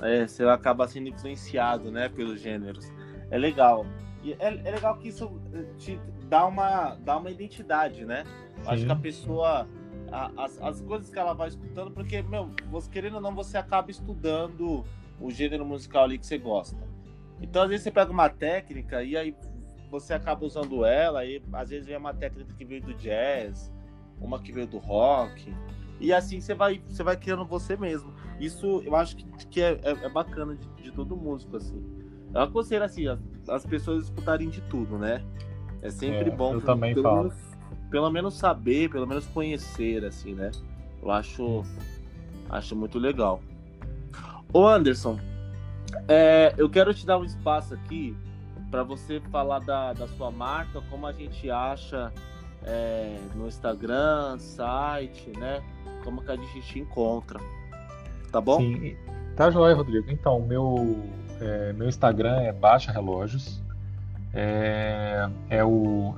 É, 0.00 0.26
você 0.26 0.44
acaba 0.44 0.86
sendo 0.88 1.08
influenciado, 1.08 1.90
né, 1.90 2.08
pelos 2.08 2.40
gêneros. 2.40 2.92
É 3.30 3.38
legal. 3.38 3.86
E 4.22 4.32
é, 4.34 4.60
é 4.64 4.70
legal 4.70 4.96
que 4.98 5.08
isso 5.08 5.40
te 5.78 5.98
dá 6.28 6.46
uma, 6.46 6.96
dá 6.96 7.16
uma 7.16 7.30
identidade, 7.30 8.04
né? 8.04 8.24
Acho 8.66 8.86
que 8.86 8.92
a 8.92 8.96
pessoa. 8.96 9.68
A, 10.10 10.44
as, 10.44 10.60
as 10.60 10.80
coisas 10.82 11.08
que 11.08 11.18
ela 11.18 11.32
vai 11.32 11.48
escutando, 11.48 11.90
porque, 11.90 12.20
meu, 12.22 12.50
você 12.70 12.90
querendo 12.90 13.14
ou 13.14 13.20
não, 13.20 13.34
você 13.34 13.56
acaba 13.56 13.90
estudando 13.90 14.84
o 15.18 15.30
gênero 15.30 15.64
musical 15.64 16.04
ali 16.04 16.18
que 16.18 16.26
você 16.26 16.36
gosta. 16.36 16.76
Então, 17.40 17.62
às 17.62 17.68
vezes, 17.68 17.84
você 17.84 17.90
pega 17.90 18.12
uma 18.12 18.28
técnica 18.28 19.02
e 19.02 19.16
aí 19.16 19.34
você 19.92 20.14
acaba 20.14 20.44
usando 20.46 20.86
ela, 20.86 21.22
e 21.24 21.42
às 21.52 21.68
vezes 21.68 21.86
vem 21.86 21.96
uma 21.98 22.14
técnica 22.14 22.52
que 22.54 22.64
veio 22.64 22.82
do 22.82 22.94
jazz, 22.94 23.70
uma 24.18 24.40
que 24.40 24.50
veio 24.50 24.66
do 24.66 24.78
rock. 24.78 25.54
E 26.00 26.12
assim 26.12 26.40
você 26.40 26.54
vai, 26.54 26.82
você 26.88 27.02
vai 27.02 27.14
criando 27.14 27.44
você 27.44 27.76
mesmo. 27.76 28.10
Isso 28.40 28.82
eu 28.86 28.96
acho 28.96 29.14
que, 29.14 29.24
que 29.48 29.60
é, 29.60 29.78
é, 29.82 29.90
é 29.90 30.08
bacana 30.08 30.56
de, 30.56 30.66
de 30.82 30.90
todo 30.90 31.14
músico, 31.14 31.58
assim. 31.58 31.84
Eu 32.34 32.40
aconselho 32.40 32.82
assim, 32.82 33.06
as, 33.06 33.20
as 33.46 33.66
pessoas 33.66 34.04
escutarem 34.04 34.48
de 34.48 34.62
tudo, 34.62 34.96
né? 34.96 35.22
É 35.82 35.90
sempre 35.90 36.30
é, 36.30 36.34
bom. 36.34 36.54
Eu 36.54 36.62
também 36.62 36.94
pelo 36.94 37.04
falo. 37.04 37.22
Menos, 37.24 37.34
pelo 37.90 38.10
menos 38.10 38.34
saber, 38.34 38.88
pelo 38.88 39.06
menos 39.06 39.26
conhecer, 39.26 40.04
assim, 40.06 40.32
né? 40.32 40.50
Eu 41.02 41.10
acho, 41.10 41.62
acho 42.48 42.74
muito 42.74 42.98
legal. 42.98 43.42
Ô 44.52 44.66
Anderson, 44.66 45.18
é, 46.08 46.54
eu 46.56 46.70
quero 46.70 46.94
te 46.94 47.04
dar 47.04 47.18
um 47.18 47.24
espaço 47.24 47.74
aqui 47.74 48.16
para 48.72 48.82
você 48.82 49.20
falar 49.30 49.58
da, 49.58 49.92
da 49.92 50.08
sua 50.08 50.30
marca, 50.30 50.80
como 50.88 51.06
a 51.06 51.12
gente 51.12 51.50
acha 51.50 52.10
é, 52.64 53.18
no 53.34 53.46
Instagram, 53.46 54.38
site, 54.38 55.30
né? 55.38 55.62
Como 56.02 56.22
que 56.22 56.32
a 56.32 56.36
gente 56.36 56.62
te 56.62 56.78
encontra. 56.78 57.38
Tá 58.32 58.40
bom? 58.40 58.58
Sim. 58.58 58.96
Tá 59.36 59.50
joia, 59.50 59.74
Rodrigo. 59.74 60.10
Então, 60.10 60.40
meu, 60.40 61.04
é, 61.38 61.74
meu 61.74 61.86
Instagram 61.86 62.40
é 62.40 62.50
Baixa 62.50 62.90
Relógios 62.90 63.60
é, 64.32 65.28
é, 65.50 65.62
o, 65.62 66.14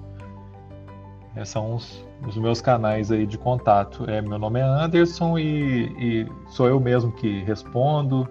Esses 1.35 1.49
são 1.49 1.75
os, 1.75 2.03
os, 2.27 2.35
meus 2.37 2.61
canais 2.61 3.11
aí 3.11 3.27
de 3.27 3.37
contato. 3.37 4.09
É, 4.09 4.21
meu 4.21 4.39
nome 4.39 4.59
é 4.59 4.63
Anderson 4.63 5.37
e, 5.37 5.85
e 5.99 6.27
sou 6.49 6.67
eu 6.67 6.79
mesmo 6.79 7.11
que 7.11 7.43
respondo, 7.43 8.27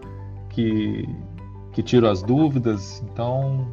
que, 0.49 1.09
que 1.71 1.85
tiro 1.85 2.09
as 2.09 2.21
dúvidas. 2.21 3.01
Então, 3.03 3.65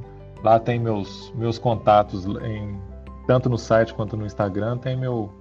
Lá 0.44 0.60
tem 0.60 0.78
meus, 0.78 1.32
meus 1.36 1.58
contatos, 1.58 2.26
em, 2.26 2.78
tanto 3.26 3.50
no 3.50 3.58
site 3.58 3.94
quanto 3.94 4.18
no 4.18 4.26
Instagram, 4.26 4.78
tem 4.78 4.98
meu, 4.98 5.32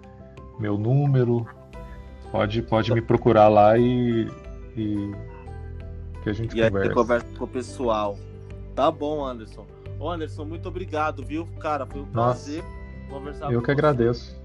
meu 0.61 0.79
número. 0.79 1.44
Pode, 2.31 2.62
pode 2.62 2.94
me 2.94 3.03
procurar 3.03 3.48
lá 3.48 3.77
e, 3.77 4.31
e 4.77 5.12
que 6.22 6.31
a 6.31 6.33
gente 6.33 6.57
e 6.57 6.62
conversa. 6.62 6.90
E 6.92 6.94
conversa 6.94 7.27
com 7.37 7.44
o 7.44 7.48
pessoal. 7.48 8.16
Tá 8.77 8.92
bom, 8.92 9.25
Anderson. 9.25 9.66
Ô, 10.02 10.10
Anderson, 10.10 10.44
muito 10.44 10.66
obrigado, 10.66 11.24
viu? 11.24 11.46
Cara, 11.61 11.86
foi 11.86 12.00
um 12.00 12.07
Nossa, 12.07 12.44
prazer 12.50 12.64
conversar 13.09 13.44
eu 13.44 13.50
com 13.50 13.55
Eu 13.55 13.61
que 13.61 13.66
você. 13.66 13.72
agradeço. 13.72 14.42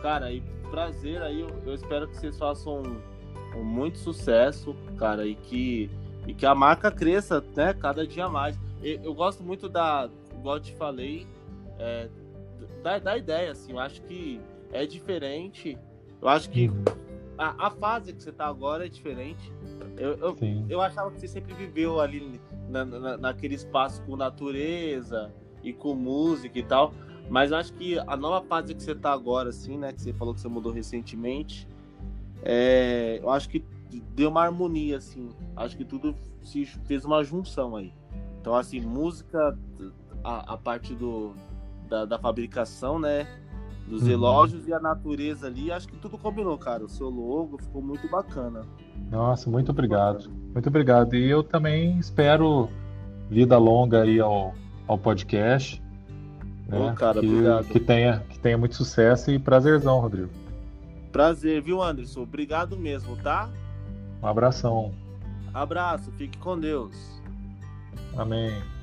Cara, 0.00 0.30
e 0.30 0.40
prazer 0.70 1.20
aí, 1.22 1.40
eu, 1.40 1.48
eu 1.66 1.74
espero 1.74 2.06
que 2.06 2.16
vocês 2.16 2.38
façam 2.38 2.82
um, 2.82 3.58
um 3.58 3.64
muito 3.64 3.98
sucesso, 3.98 4.76
cara, 4.96 5.26
e 5.26 5.34
que, 5.34 5.90
e 6.24 6.32
que 6.32 6.46
a 6.46 6.54
marca 6.54 6.88
cresça, 6.92 7.44
né, 7.56 7.74
cada 7.74 8.06
dia 8.06 8.28
mais 8.28 8.56
eu 8.80 9.12
gosto 9.12 9.42
muito 9.42 9.68
da, 9.68 10.08
igual 10.38 10.58
eu 10.58 10.62
te 10.62 10.72
falei, 10.76 11.26
é, 11.80 12.08
da, 12.80 13.00
da 13.00 13.18
ideia, 13.18 13.50
assim, 13.50 13.72
eu 13.72 13.80
acho 13.80 14.00
que 14.02 14.40
é 14.72 14.86
diferente. 14.86 15.76
Eu 16.22 16.28
acho 16.28 16.48
que 16.48 16.68
uhum. 16.68 16.84
a, 17.36 17.66
a 17.66 17.70
fase 17.70 18.12
que 18.12 18.22
você 18.22 18.30
tá 18.30 18.46
agora 18.46 18.86
é 18.86 18.88
diferente. 18.88 19.52
Eu, 19.96 20.16
eu, 20.18 20.36
eu, 20.68 20.80
achava 20.80 21.10
que 21.10 21.18
você 21.18 21.26
sempre 21.26 21.54
viveu 21.54 22.00
ali 22.00 22.38
na, 22.68 22.84
na, 22.84 23.16
naquele 23.16 23.54
espaço 23.54 24.02
com 24.02 24.16
natureza 24.16 25.32
e 25.62 25.72
com 25.72 25.94
música 25.94 26.58
e 26.58 26.62
tal. 26.62 26.92
Mas 27.28 27.50
eu 27.50 27.56
acho 27.56 27.72
que 27.72 27.98
a 27.98 28.16
nova 28.16 28.46
fase 28.46 28.74
que 28.74 28.82
você 28.82 28.94
tá 28.94 29.12
agora, 29.12 29.48
assim, 29.50 29.76
né? 29.76 29.92
Que 29.92 30.00
você 30.00 30.12
falou 30.12 30.32
que 30.34 30.40
você 30.40 30.48
mudou 30.48 30.72
recentemente. 30.72 31.66
É, 32.42 33.18
eu 33.22 33.30
acho 33.30 33.48
que 33.48 33.64
deu 34.14 34.28
uma 34.30 34.42
harmonia, 34.42 34.98
assim. 34.98 35.30
Acho 35.56 35.76
que 35.76 35.84
tudo 35.84 36.14
se 36.42 36.64
fez 36.84 37.04
uma 37.04 37.24
junção 37.24 37.74
aí. 37.74 37.92
Então, 38.40 38.54
assim, 38.54 38.80
música, 38.80 39.58
a, 40.22 40.54
a 40.54 40.56
parte 40.56 40.94
do, 40.94 41.34
da, 41.88 42.04
da 42.04 42.18
fabricação, 42.18 42.98
né? 42.98 43.26
Dos 43.88 44.02
Uhum. 44.02 44.08
relógios 44.08 44.66
e 44.68 44.72
a 44.72 44.80
natureza 44.80 45.46
ali, 45.46 45.70
acho 45.72 45.88
que 45.88 45.96
tudo 45.96 46.16
combinou, 46.18 46.56
cara. 46.58 46.84
O 46.84 46.88
seu 46.88 47.08
logo 47.08 47.58
ficou 47.58 47.82
muito 47.82 48.08
bacana. 48.08 48.64
Nossa, 49.10 49.48
muito 49.50 49.70
obrigado. 49.70 50.30
Muito 50.52 50.68
obrigado. 50.68 51.14
E 51.14 51.28
eu 51.28 51.42
também 51.42 51.98
espero 51.98 52.68
vida 53.30 53.58
longa 53.58 54.02
aí 54.02 54.20
ao, 54.20 54.54
ao 54.86 54.98
podcast. 54.98 55.82
né? 56.68 56.78
Ô, 56.78 56.94
cara, 56.94 57.20
que, 57.20 57.26
obrigado. 57.26 57.64
que 57.66 57.80
tenha, 57.80 58.20
que 58.28 58.38
tenha 58.38 58.58
muito 58.58 58.74
sucesso 58.74 59.30
e 59.30 59.38
prazerzão, 59.38 60.00
Rodrigo. 60.00 60.30
Prazer, 61.12 61.62
viu, 61.62 61.82
Anderson? 61.82 62.22
Obrigado 62.22 62.76
mesmo, 62.76 63.16
tá? 63.16 63.48
Um 64.22 64.26
abração. 64.26 64.92
Abraço, 65.52 66.10
fique 66.12 66.36
com 66.38 66.58
Deus. 66.58 67.22
Amém. 68.16 68.75